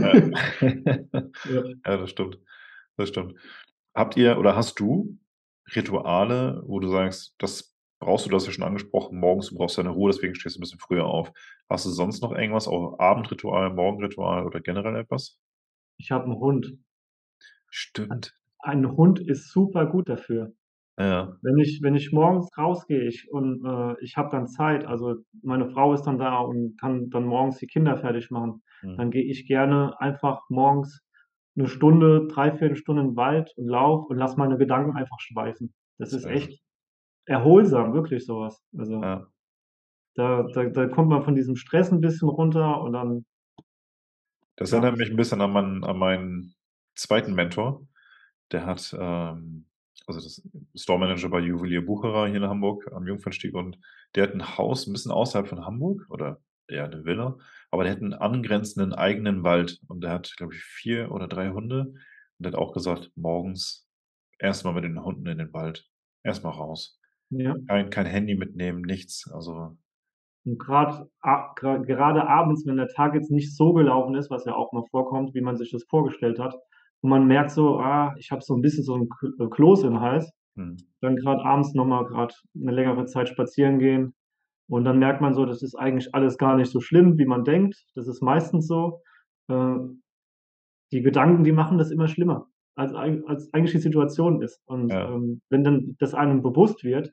[0.00, 0.22] Ja.
[1.44, 1.62] Ja.
[1.86, 2.38] Ja, das stimmt.
[2.96, 3.34] Das stimmt.
[3.94, 5.18] Habt ihr oder hast du
[5.76, 9.78] Rituale, wo du sagst, das brauchst du du hast ja schon angesprochen, morgens, du brauchst
[9.78, 11.32] deine Ruhe, deswegen stehst du 'n bisschen früher auf.
[11.70, 15.32] Hast du sonst noch irgendwas, auch Abendritual, Morgenritual oder generell etwas?
[16.00, 16.78] Ich habe 'n Hund.
[17.72, 18.32] Stimmt.
[18.60, 20.52] Ein Hund ist super gut dafür.
[20.98, 21.36] Ja.
[21.42, 25.68] Wenn ich wenn ich morgens rausgehe, ich und, äh, ich habe dann Zeit, also, meine
[25.70, 28.96] Frau ist dann da und kann dann morgens die Kinder fertigmachen, Mhm.
[28.96, 31.02] dann gehe ich gerne einfach morgens
[31.54, 35.74] 'ne Stunde, 3/4 Stunde in 'n Wald und laufe und lasse meine Gedanken einfach schweifen.
[35.98, 36.60] Das ist echt
[37.26, 38.62] erholsam, wirklich so was.
[38.78, 39.28] Also Ja.
[40.16, 43.24] da da da kommt man von diesem Stress 'n bisschen runter und dann
[44.58, 46.54] Das erinnert mich 'n bisschen an meinen an meinen
[46.94, 47.34] 2.
[47.34, 47.86] Mentor.
[48.52, 49.66] Der hat, ähm
[50.06, 50.42] also, das
[50.74, 53.78] Store Manager bei Juwelier Bucherer hier in Hamburg am Jungfernstieg und
[54.14, 57.38] der hat 'n Haus 'n bisschen außerhalb von Hamburg oder eher 'ne Villa,
[57.70, 61.50] aber der hat 'n angrenzenden eigenen Wald und der hat, glaube ich, 4 oder 3
[61.50, 61.96] Hunde und
[62.38, 63.88] der hat auch gesagt: „Morgens
[64.38, 65.88] erst mal mit den Hunden in den Wald.
[66.24, 66.98] Erst mal raus.
[67.30, 67.56] Ja.
[67.68, 69.76] Kein kein Handy mitnehmen, nichts.“ Also
[70.46, 74.72] Und grad gerade abends, wenn der Tag jetzt nicht so gelaufen ist, was ja auch
[74.72, 76.54] mal vorkommt, wie man sich das vorgestellt hat,
[77.02, 79.84] und man merkt so: „Ah, ich habe so 'n bisschen so 'n K äh, Kloß
[79.84, 80.86] im Hals“, Mhm.
[81.02, 84.14] dann grad abends noch mal grad 'ne längere Zeit spazieren gehen
[84.68, 87.44] und dann merkt man so, das ist eigentlich alles gar nicht so schlimm, wie man
[87.44, 87.76] denkt.
[87.96, 89.02] Das ist meistens so.
[89.50, 89.76] Äh,
[90.92, 94.60] die Gedanken, die machen das immer schlimmer, als als eigentlich die Situation ist.
[94.66, 95.08] Und, Ja.
[95.08, 97.12] ähm, wenn dann das einem bewusst wird,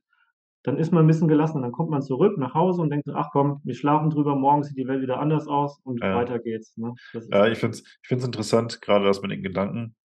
[0.64, 1.64] dann ist man 'n bisschen gelassener.
[1.64, 4.64] Dann kommt man zurück nach Hause und denkt so: „Ach komm, wir schlafen drüber, morgen
[4.64, 6.10] sieht die Welt wieder anders aus und Ja.
[6.12, 6.96] weiter geht's“, ne?
[7.32, 9.96] Ja, ich finde es ich finde es interessant, grade das mit den Gedanken.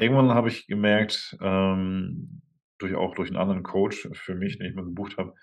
[0.00, 2.40] Irgendwann habe ich gemerkt, ähm,
[2.78, 5.34] durch auch durch 'n anderen Coach für mich, den ich mal gebucht habe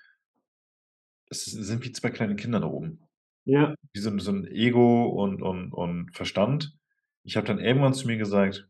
[1.31, 3.01] es sind wie 2 kleine Kinder da oben.
[3.47, 3.77] Ja.
[3.93, 6.77] Wie so so 'n Ego und und und Verstand.
[7.23, 8.67] Ich habe dann irgendwann zu mir gesagt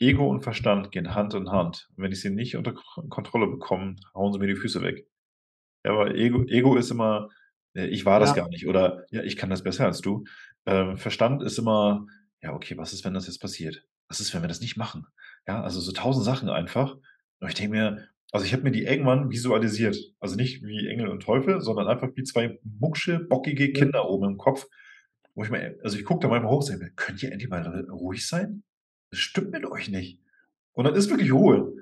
[0.00, 1.88] „Ego und Verstand gehen Hand in Hand.
[1.96, 2.74] Und wenn ich sie nicht unter
[3.10, 5.06] Kontrolle bekomme, hauen sie mir die Füße weg.“
[5.84, 7.30] Ja, weil Ego Ego ist immer:
[7.74, 8.34] „Äh, ich war das Ja.
[8.34, 10.24] gar nicht“ oder „Ja, ich kann das besser als du.“
[10.66, 12.06] Ähm, Verstand ist immer:
[12.42, 13.86] „Ja, okay, was ist, wenn das jetzt passiert?
[14.08, 15.06] Was ist, wenn wir das nicht machen?“
[15.48, 16.96] Ja, also, so 1.000 Sachen einfach.
[17.40, 19.96] Und ich denke mir also, ich habe mir die irgendwann visualisiert.
[20.20, 23.72] Also, nicht wie Engel und Teufel, sondern einfach wie 2 mucksche, bockige.
[23.72, 24.66] Kinder oben im Kopf,
[25.34, 27.64] wo ich mir also, ich gucke da manchmal hoch, sage mir: „Könnt ihr endlich mal
[27.66, 28.62] r ruhig sein?
[29.12, 30.18] Was stimmt mit euch nicht?“
[30.72, 31.72] Und dann ist wirklich Ruhe,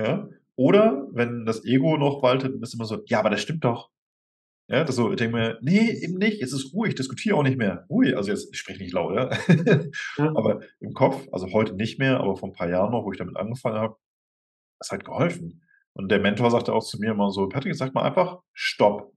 [0.00, 0.28] ja?
[0.56, 3.90] Oder wenn das Ego noch waltet, dann ist immer so: „Ja, aber das stimmt doch.“
[4.70, 6.40] Ja, das so ich denke mir: „Ne, eben nicht.
[6.40, 7.86] Jetzt ist Ruhe, ich diskutiere auch nicht mehr.
[7.90, 9.30] Ruhe.“ Also, jetzt ich spreche nicht laut, ja?
[10.18, 10.28] Ja.
[10.36, 13.18] Aber im Kopf also, heute nicht mehr, aber vor 'n paar Jahren noch, wo ich
[13.18, 13.96] damit angefangen habe
[14.80, 15.62] es hat geholfen.
[15.94, 19.12] Und der Mentor sagte auch zu mir immer so: „Patrick, sag mal einfach: ‚Stopp.'“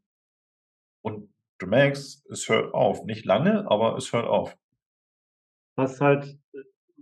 [1.06, 3.04] Und du merkst, es hört auf.
[3.06, 4.56] Nicht lange, aber es hört auf.
[5.78, 6.60] Was halt, äh,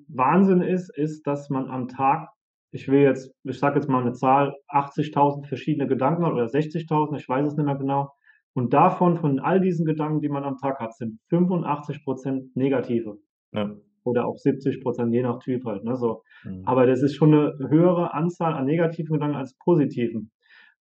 [0.10, 2.30] Wahnsinn ist, ist, dass man am Tag
[2.72, 7.20] ich will jetzt ich sage jetzt mal 'ne Zahl, 80.000 verschiedene Gedanken hat oder 60.000,
[7.22, 8.12] ich weiß es nicht mehr genau.
[8.54, 13.18] Und davon von all diesen Gedanken, die man am Tag hat, sind 85 % negative
[13.54, 13.78] Ja.
[14.06, 16.24] oder auch 70 %, je nach Typ halt, ne, so.
[16.44, 16.64] Mhm.
[16.66, 20.32] Aber das ist schon 'ne höhere Anzahl an negativen Gedanken als positiven.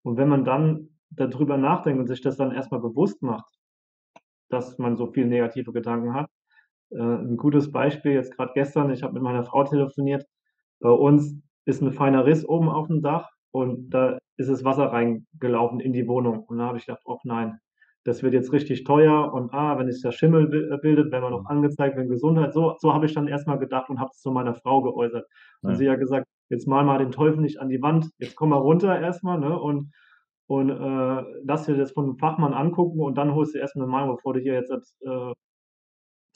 [0.02, 3.46] Und wenn man dann da drüber nachdenkt und sich das dann erst mal bewusst macht,
[4.50, 6.28] dass man so viel negative Gedanken hat.
[6.92, 10.24] Äh, 'n gutes Beispiel jetzt grad gestern, ich habe mit meiner Frau telefoniert.
[10.80, 11.34] Bei uns
[11.64, 16.06] ist 'n feiner Riss oben aufm Dach und da ist das Wasser reingelaufen in die
[16.08, 16.40] Wohnung.
[16.44, 17.58] Und da habe ich gedacht: „Och nein.“
[18.04, 21.30] das wird jetzt richtig teuer und, ah, wenn sich da Schimmel äh, bildet, werden wir
[21.30, 21.46] noch Mhm.
[21.46, 22.52] angezeigt wegen Gesundheit.
[22.52, 25.26] So so habe ich dann erst mal gedacht und habe es zu meiner Frau geäußert.
[25.64, 25.76] Und Ja.
[25.76, 28.10] sie hat gesagt: „Jetzt mal mal den Teufel nicht an die Wand.
[28.18, 29.90] Jetzt komm mal runter erst mal, ne, und
[30.48, 33.84] und, äh, lass dir das von 'nem Fachmann angucken und dann holst du erst mal
[33.86, 35.32] 'ne Meinung, bevor du hier jetzt äh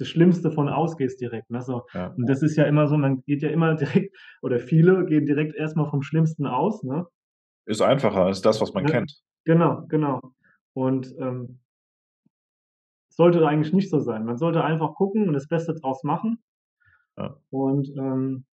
[0.00, 1.82] das Schlimmste von ausgehst direkt“, ne, so.
[1.94, 2.16] Ja.
[2.16, 5.54] Und das ist ja immer so, man geht ja immer direkt oder viele gehen direkt
[5.56, 7.06] erst mal vom Schlimmsten aus, ne?
[7.64, 9.22] Ist einfacher, ist das, was man Ja, kennt.
[9.44, 10.34] genau, genau.
[10.74, 11.60] Und, ähm
[13.08, 14.24] sollte eigentlich nicht so sein.
[14.24, 16.42] Man sollte einfach gucken und das Beste draus machen.
[17.16, 17.40] Ja.
[17.50, 18.44] Und, ähm,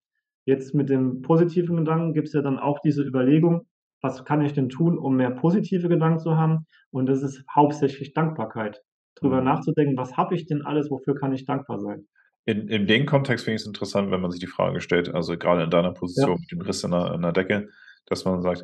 [0.46, 3.68] jetzt mit dem positiven Gedanken gibt's ja dann auch diese Überlegung:
[4.02, 8.14] „Was kann ich denn tun, um mehr positive Gedanken zu haben?“ Und das ist hauptsächlich
[8.14, 8.84] Dankbarkeit.
[9.22, 9.42] Drüber Mhm.
[9.42, 12.08] nachzudenken: „Was habe ich denn alles, wofür kann ich dankbar sein?“
[12.48, 15.64] In in dem Kontext finde ich's interessant, wenn man sich die Frage stellt, also grade
[15.64, 16.30] in deiner Ja.
[16.32, 17.68] Position mit dem Riss in der in der Decke,
[18.06, 18.64] dass man sagt: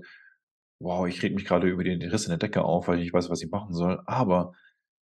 [0.79, 3.13] „Wow, ich rege mich grade über den Riss in der Decke auf, weil ich nicht
[3.13, 4.01] weiß, was ich machen soll.
[4.05, 4.53] Aber,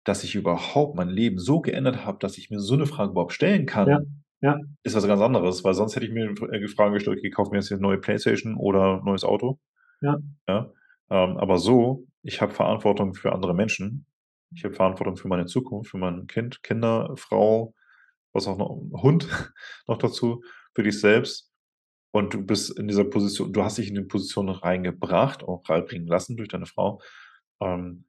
[0.05, 3.33] dass ich überhaupt mein Leben so geändert habe, dass ich mir so 'ne Frage überhaupt
[3.35, 4.05] stellen Ja, kann,
[4.41, 4.59] ja.
[4.85, 7.31] ist was ganz anderes.“ Weil sonst hätte ich mir f äh, die Frage gestellt: „Okay,
[7.31, 9.59] kaufe mir jetzt hier 'ne neue Playstation oder neues Auto.“
[10.03, 10.23] Ja.
[10.49, 10.73] Ja?
[11.11, 14.07] Ähm, aber so, ich habe Verantwortung für andere Menschen.
[14.55, 17.75] Ich habe Verantwortung für meine Zukunft, für mein Kind, Kinder, Frau,
[18.33, 19.29] was auch noch Hund
[19.87, 20.43] noch dazu,
[20.75, 21.51] für dich selbst.
[22.13, 26.07] Und du bist in dieser Position du hast dich in die Position reingebracht, auch reinbringen
[26.07, 27.01] lassen durch deine Frau,
[27.61, 28.05] ähm,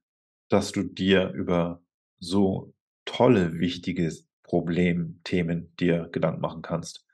[0.49, 1.81] dass du dir über
[2.19, 2.73] so
[3.05, 7.05] tolle, wichtiges Problem Themen dir Gedanken machen kannst.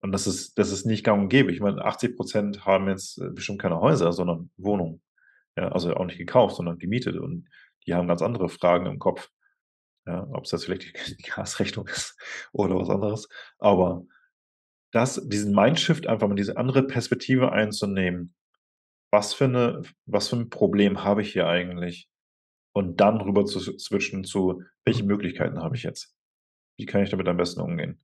[0.00, 1.52] Und das ist das ist nicht gang und gäbe.
[1.52, 5.02] Ich meine, 80 % haben jetzt, äh, bestimmt keine Häuser, sondern Wohnungen.
[5.56, 7.46] Ja, also auch nicht gekauft, sondern gemietet und
[7.86, 9.30] die haben ganz andere Fragen im Kopf.
[10.06, 10.84] Ja, ob's jetzt vielleicht
[11.18, 12.16] die Gasrechnung ist
[12.52, 13.28] oder was anderes.
[13.58, 14.04] Aber
[14.92, 18.34] das diesen Mindshift einfach mal diese andere Perspektive einzunehmen.
[19.12, 22.08] Was für 'ne f was für 'n Problem habe ich hier eigentlich?
[22.74, 26.14] Und dann rüber zu switchen zu: „Welche Möglichkeiten habe ich jetzt?
[26.78, 27.98] Wie kann ich damit am besten umgehen?“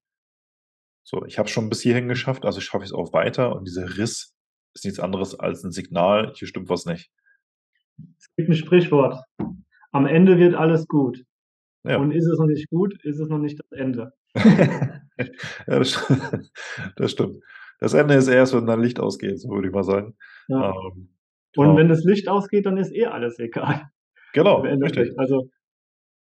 [1.10, 3.96] So, ich habe es schon bis hierhin geschafft, also schaffe ich's auch weiter und dieser
[3.96, 4.34] Riss
[4.74, 7.08] ist nichts anderes als 'n Signal, hier stimmt was nicht.
[8.20, 9.24] Es gibt 'n Sprichwort:
[9.92, 11.24] „Am Ende wird alles gut.“
[11.84, 11.96] Ja.
[11.98, 14.12] Und ist es noch nicht gut, ist es noch nicht das Ende.
[15.66, 16.06] Ja, das st
[16.96, 17.42] das stimmt.
[17.80, 20.16] Das Ende ist erst, wenn dein Licht ausgeht, so würde ich mal sagen.
[20.48, 20.70] Ja.
[20.70, 21.08] Ähm,
[21.56, 21.76] Und genau.
[21.76, 23.88] wenn das Licht ausgeht, dann ist eh alles egal
[24.32, 25.18] Genau, richtig.
[25.18, 25.48] Also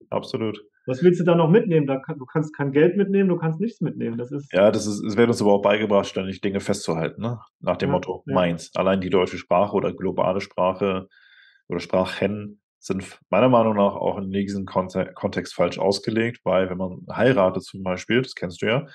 [0.09, 0.59] Absolut.
[0.86, 1.86] was willst du da noch mitnehmen?
[1.86, 4.18] Da kann du kannst kein Geld mitnehmen, du kannst nichts mitnehmen.
[4.18, 7.39] Das ist Ja, das ist es wird uns aber auch beigebracht, ständig Dinge festzuhalten, ne?
[7.59, 8.34] Nach dem Ja, Motto: ja.
[8.36, 11.07] „Meins.“ Allein die deutsche Sprache oder globale Sprache
[11.68, 16.78] oder Sprachen sind meiner Meinung nach auch in diesem Konte Kontext falsch ausgelegt, weil wenn
[16.78, 18.86] man heiratet zum Beispiel, das kennst du ja,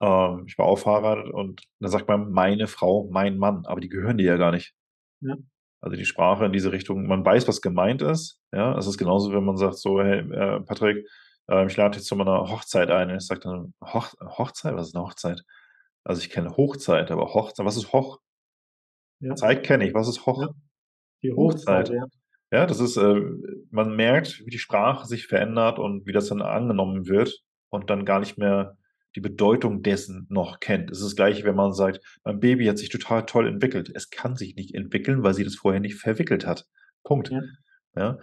[0.00, 3.88] ähm, ich war auch verheiratet und dann sagt man: „Meine Frau, mein Mann“, aber die
[3.90, 4.72] gehören dir ja gar nicht.
[5.22, 5.36] Ja.
[5.82, 8.76] Also die Sprache in diese Richtung man weiß, was gemeint ist, ja?
[8.78, 11.06] Es ist genauso, wenn man sagt so: „Hey, äh, Patrick,
[11.50, 14.74] äh, ich lade dich zu meiner Hochzeit ein.“ Und ich sage dann: „Hoch Hochzeit?
[14.76, 15.42] Was ist 'ne Hochzeit?“
[16.04, 18.18] Also, ich kenne Hochzeit, aber Hochzei was ist Hoch?
[19.22, 19.34] Ja.
[19.36, 19.94] Zeit kenne ich.
[19.94, 20.26] Was ist.
[20.26, 20.52] Hoch?
[21.22, 21.90] Die Hochzeit, Hochzeit.
[21.90, 22.06] ja.
[22.54, 23.20] Ja, das ist, äh
[23.72, 28.04] man merkt, wie die Sprache sich verändert und wie das dann angenommen wird und dann
[28.04, 28.76] gar nicht mehr
[29.16, 30.88] die Bedeutung dessen noch kennt.
[30.92, 34.08] Es ist das Gleiche, wenn man sagt: „Mein Baby hat sich total toll entwickelt.“ Es
[34.08, 36.66] kann sich nicht entwickeln, weil sie das vorher nicht verwickelt hat.
[37.02, 37.30] Punkt.
[37.32, 37.40] Ja.
[37.96, 38.18] Ja?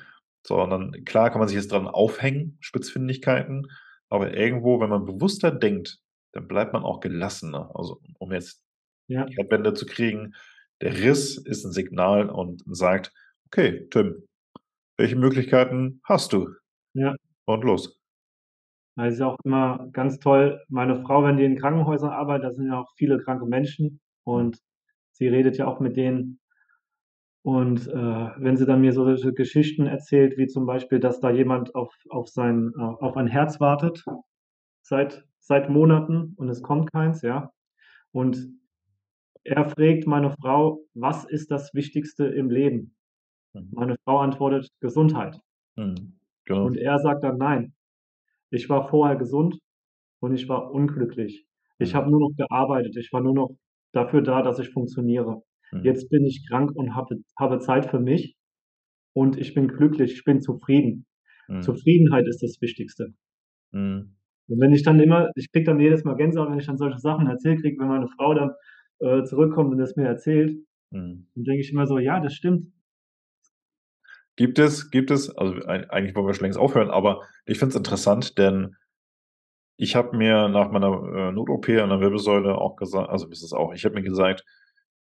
[0.48, 3.68] So, und dann klar kann man sich jetzt dran aufhängen, Spitzfindigkeiten,
[4.10, 6.00] aber irgendwo, wenn man bewusster denkt,
[6.32, 7.70] dann bleibt man auch gelassener.
[7.76, 8.64] Also, um jetzt
[9.10, 9.26] Ja.
[9.26, 10.36] die Kehrtwende zu kriegen,
[10.82, 13.12] der Riss ist 'n Signal und sagt:
[13.54, 14.24] „Okay, Tim,
[14.97, 16.49] welche Möglichkeiten hast du?“
[16.93, 17.16] Ja.
[17.45, 17.97] Und los.
[18.97, 20.62] Ja, ist auch immer ganz toll.
[20.68, 24.60] Meine Frau, wenn die in Krankenhäusern arbeitet, da sind ja auch viele kranke Menschen und
[25.14, 26.39] sie redet ja auch mit denen.
[27.45, 31.32] Und, äh, wenn sie dann mir so solche Geschichten erzählt, wie zum Beispiel, dass da
[31.32, 34.04] jemand auf auf sein äh, auf ein Herz wartet
[34.84, 37.52] seit seit Monaten und es kommt keins, ja?
[38.12, 38.49] Und
[39.45, 42.95] er fragt meine Frau: „Was ist das Wichtigste im Leben?“
[43.56, 43.74] Mhm.
[43.74, 45.41] Meine Frau antwortet: „Gesundheit.“
[45.78, 46.14] Mhm.
[46.45, 46.72] Genau.
[46.72, 47.74] Und er sagt dann: „Nein,
[48.52, 49.60] ich war vorher gesund
[50.22, 51.45] und ich war unglücklich.
[51.80, 51.95] Ich Mhm.
[51.95, 52.97] habe nur noch gearbeitet.
[52.97, 53.52] Ich war nur noch
[53.93, 55.43] dafür da, dass ich funktioniere.
[55.74, 55.82] Mhm.
[55.82, 58.36] Jetzt bin ich krank und habe habe Zeit für mich
[59.14, 61.06] und ich bin glücklich, ich bin zufrieden.
[61.49, 61.82] Mhm.
[61.82, 63.14] Zufriedenheit ist das Wichtigste.“
[63.74, 64.16] Mhm.
[64.49, 66.99] Und wenn ich dann immer ich kriege dann jedes Mal Gänsehaut, wenn ich dann solche
[66.99, 68.52] Sachen erzählt kriege, wenn meine Frau dann,
[68.99, 70.52] äh, zurückkommt und das mir erzählt,
[70.91, 71.26] Mhm.
[71.36, 72.74] dann denke ich immer so: „Ja, das stimmt.“
[74.38, 77.72] Gibt es gibt es also eig eigentlich wollen wir schon längst aufhören, aber ich finde
[77.72, 78.76] es interessant, denn
[79.80, 83.54] ich habe mir nach meiner, äh, Not-OP an der Wirbelsäule auch gesa also ist es
[83.54, 84.44] auch ich habe mir gesagt: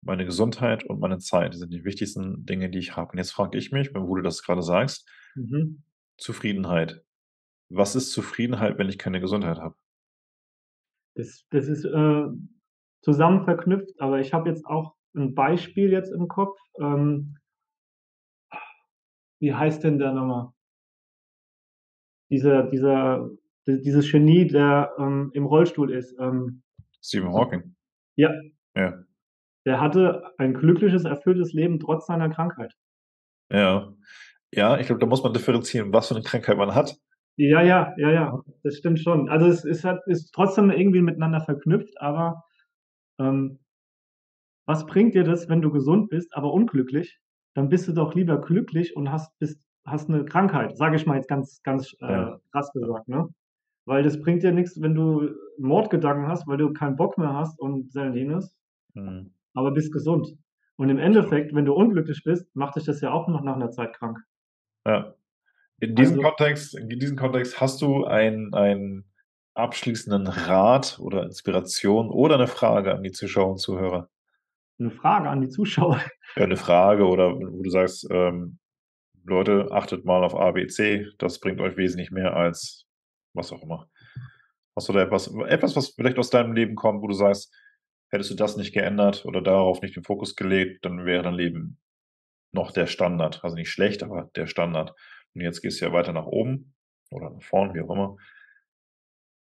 [0.02, 3.58] „Meine Gesundheit und meine Zeit sind die wichtigsten Dinge, die ich habe.“ Und jetzt frage
[3.58, 5.06] ich mich, wo du das grade sagst
[5.36, 5.78] Mhm.
[6.20, 7.04] Zufriedenheit.
[7.70, 9.76] Was ist Zufriedenheit, wenn ich keine Gesundheit habe?
[11.18, 12.26] Das das ist, äh,
[13.02, 16.58] zusammen verknüpft, aber ich habe jetzt auch 'n Beispiel jetzt im Kopf.
[16.80, 17.38] Ähm
[19.40, 20.54] wie heißt denn der noch mal?
[22.32, 23.30] Dieser dieser
[23.68, 26.62] di dieses Genie, der, ähm, im Rollstuhl ist, ähm
[27.02, 27.76] Stephen Hawking?
[28.18, 28.32] Ja.
[28.76, 29.04] Ja.
[29.66, 32.74] Der hatte ein glückliches, erfülltes Leben trotz seiner Krankheit.
[33.52, 33.94] Ja.
[34.54, 36.96] Ja, ich glaube, da muss man differenzieren, was für 'ne Krankheit man hat.
[37.40, 39.30] Ja, ja, ja, ja, das stimmt schon.
[39.30, 42.44] Also, es ist halt ist trotzdem irgendwie miteinander verknüpft, aber,
[43.20, 43.60] ähm
[44.68, 47.18] was bringt dir das, wenn du gesund bist, aber unglücklich?
[47.58, 51.16] Dann bist du doch lieber glücklich und hast bist hast 'ne Krankheit, sage ich mal
[51.16, 52.40] jetzt ganz ganz, äh, Ja.
[52.52, 53.30] krass gesagt, ne?
[53.86, 55.30] Weil das bringt dir nix, wenn du
[55.60, 57.92] Mordgedanken hast, weil du keinen Bock mehr hast und
[58.96, 59.32] Mhm.
[59.56, 60.28] aber bist gesund.
[60.78, 63.72] Und im Endeffekt, wenn du unglücklich bist, macht dich das ja auch noch nach 'ner
[63.72, 64.20] Zeit krank.
[64.86, 65.16] Ja.
[65.80, 69.06] In diesem Also Kontext in diesem Kontext hast du einen
[69.56, 74.10] abschließenden Rat oder Inspiration oder 'ne Frage an die Zuschauer und Zuhörer?
[74.80, 76.00] 'Ne Frage an die Zuschauer.
[76.38, 78.60] Ja, 'ne Frage oder wo du sagst, ähm:
[79.26, 81.08] „Leute, achtet mal auf A, B, C.
[81.20, 82.86] Das bringt euch wesentlich mehr als“
[83.34, 83.90] was auch immer.
[84.76, 87.54] Hast du da etwas etwas, was vielleicht aus deinem Leben kommt, wo du sagst:
[88.12, 91.80] „Hättest du das nicht geändert oder darauf nicht den Fokus gelegt, dann wäre dein Leben
[92.54, 94.96] noch der Standard.“ Also, nicht schlecht, aber der Standard.
[95.36, 96.76] Und jetzt gehst du ja weiter nach oben
[97.12, 98.18] oder nach vorn, wie auch immer.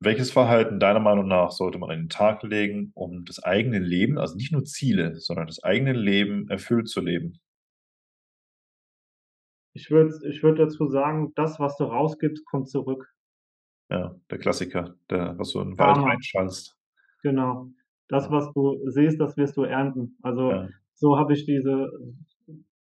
[0.04, 4.18] Welches Verhalten deiner Meinung nach sollte man an den Tag legen, um das eigene Leben
[4.18, 7.38] also, nicht nur Ziele, sondern das eigene Leben erfüllt zu leben?
[9.74, 13.12] Ich würde ich würde dazu sagen, das, was du rausgibst, kommt zurück.
[13.90, 16.06] Ja, der Klassiker, der was du in 'n Wald Karma.
[16.06, 16.76] reinschallst.
[17.22, 17.68] Genau.
[18.08, 20.18] Das, was du sähst, das wirst du ernten.
[20.22, 20.72] Also, Ja.
[20.94, 21.90] so habe ich diese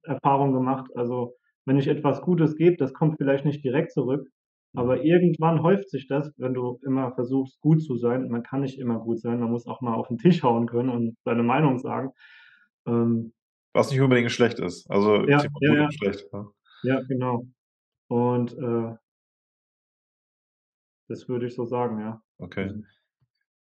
[0.03, 0.91] Erfahrung gemacht.
[0.97, 1.35] Also,
[1.67, 4.29] wenn ich etwas Gutes gebe, das kommt vielleicht nicht direkt zurück.
[4.77, 8.29] Aber irgendwann häuft sich das, wenn du immer versuchst, gut zu sein.
[8.31, 10.91] Man kann nicht immer gut sein, man muss auch mal auf 'n Tisch hauen können
[10.91, 12.13] und seine Meinung sagen.
[12.87, 13.33] Ähm
[13.75, 14.91] Was nicht unbedingt schlecht ist.
[14.91, 15.89] Also, Ja, Thema ja, gut ja.
[15.89, 16.49] und schlecht, ne?
[16.83, 17.47] Ja, genau.
[18.09, 18.97] Und, äh
[21.11, 22.23] das würde ich so sagen, ja.
[22.41, 22.71] Okay.
[22.71, 22.89] Mhm.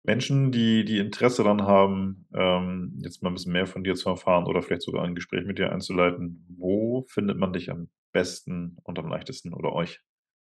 [0.04, 4.10] Menschen, die die Interesse daran haben, ähm, jetzt mal 'n bisschen mehr von dir zu
[4.10, 8.78] erfahren oder vielleicht sogar ein Gespräch mit dir einzuleiten, wo findet man dich am besten
[8.84, 10.00] und am leichtesten oder euch?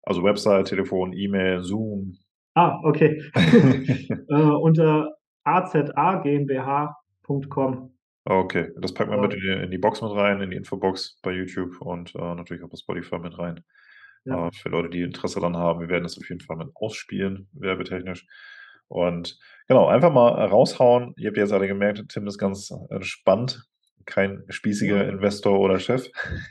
[0.04, 2.18] Also, Website, Telefon, E-Mail, Zoom?
[2.56, 3.22] Ah, okay.
[4.30, 7.89] Äh, unter azagmbh.com.
[8.26, 9.38] Okay, das packen wir mit Ja.
[9.38, 12.64] in die in die Box mit rein, in die Infobox bei YouTube und, äh, natürlich
[12.64, 13.64] auch bei Spotify mit rein.
[14.26, 14.47] Ja.
[14.47, 15.82] Äh, für Leute, die Interesse daran haben.
[15.82, 18.26] Wir werden das auf jeden Fall mit ausspielen, werbetechnisch.
[18.88, 19.38] Und
[19.68, 21.14] genau, einfach mal, raushauen.
[21.18, 23.66] Ihr habt ja jetzt alle gemerkt, Tim ist ganz entspannt,
[24.06, 26.08] kein spießiger Investor oder Chef.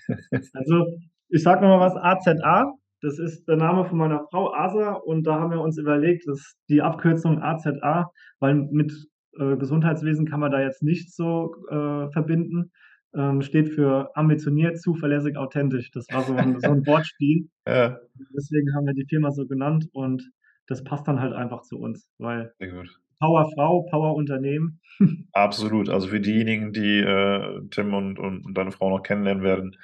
[0.55, 0.99] Also,
[1.31, 5.27] ich sage noch mal was, AZA, das ist der Name von meiner Frau, Asa, und
[5.27, 8.93] da haben wir uns überlegt, dass die Abkürzung AZA weil mit,
[9.39, 12.71] äh, Gesundheitswesen kann man da jetzt nicht so, äh, verbinden,
[13.15, 15.91] ähm, steht für ambitioniert, zuverlässig, authentisch.
[15.93, 17.49] Das war so 'n so 'n Wortspiel.
[17.67, 18.01] Ja.
[18.37, 20.31] Deswegen haben wir die Firma so genannt und
[20.69, 23.03] das passt dann halt einfach zu uns, weil Sehr gut.
[23.21, 24.81] Powerfrau, Powerunternehmen.
[25.35, 25.89] Absolut.
[25.89, 29.77] Also, für diejenigen, die, äh, Tim und und deine Frau noch kennenlernen werden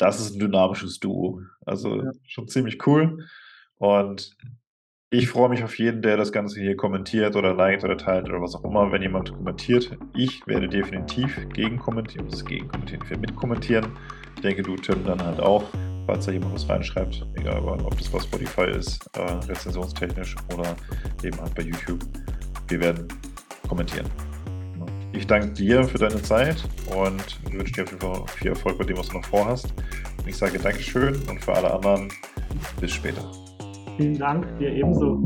[0.00, 1.42] das ist 'n dynamisches Duo.
[1.66, 2.10] Also, Ja.
[2.26, 3.26] schon ziemlich cool.
[3.78, 4.36] Und
[5.10, 8.40] ich freue mich auf jeden, der das Ganze hier kommentiert oder liked oder teilt oder
[8.40, 9.96] was auch immer, wenn jemand kommentiert.
[10.14, 13.02] Ich werde definitiv gegenkommentieren was heißt gegenkommentieren?
[13.04, 13.86] Ich werde mitkommentieren.
[14.36, 15.64] Ich denke, du, Tim, dann halt auch,
[16.06, 20.76] falls da jemand was reinschreibt, egal ob das bei Spotify ist, äh, rezensionstechnisch oder
[21.24, 22.00] eben halt bei YouTube.
[22.68, 23.08] Wir werden
[23.68, 24.06] kommentieren.
[25.12, 28.84] Ich danke dir für deine Zeit und wünsche dir auf jeden Fall viel Erfolg bei
[28.84, 29.72] dem, was du noch vorhast.
[30.18, 32.08] Und ich sage Dankeschön und für alle anderen
[32.80, 33.30] bis später.
[33.96, 35.20] Vielen Dank, dir ebenso.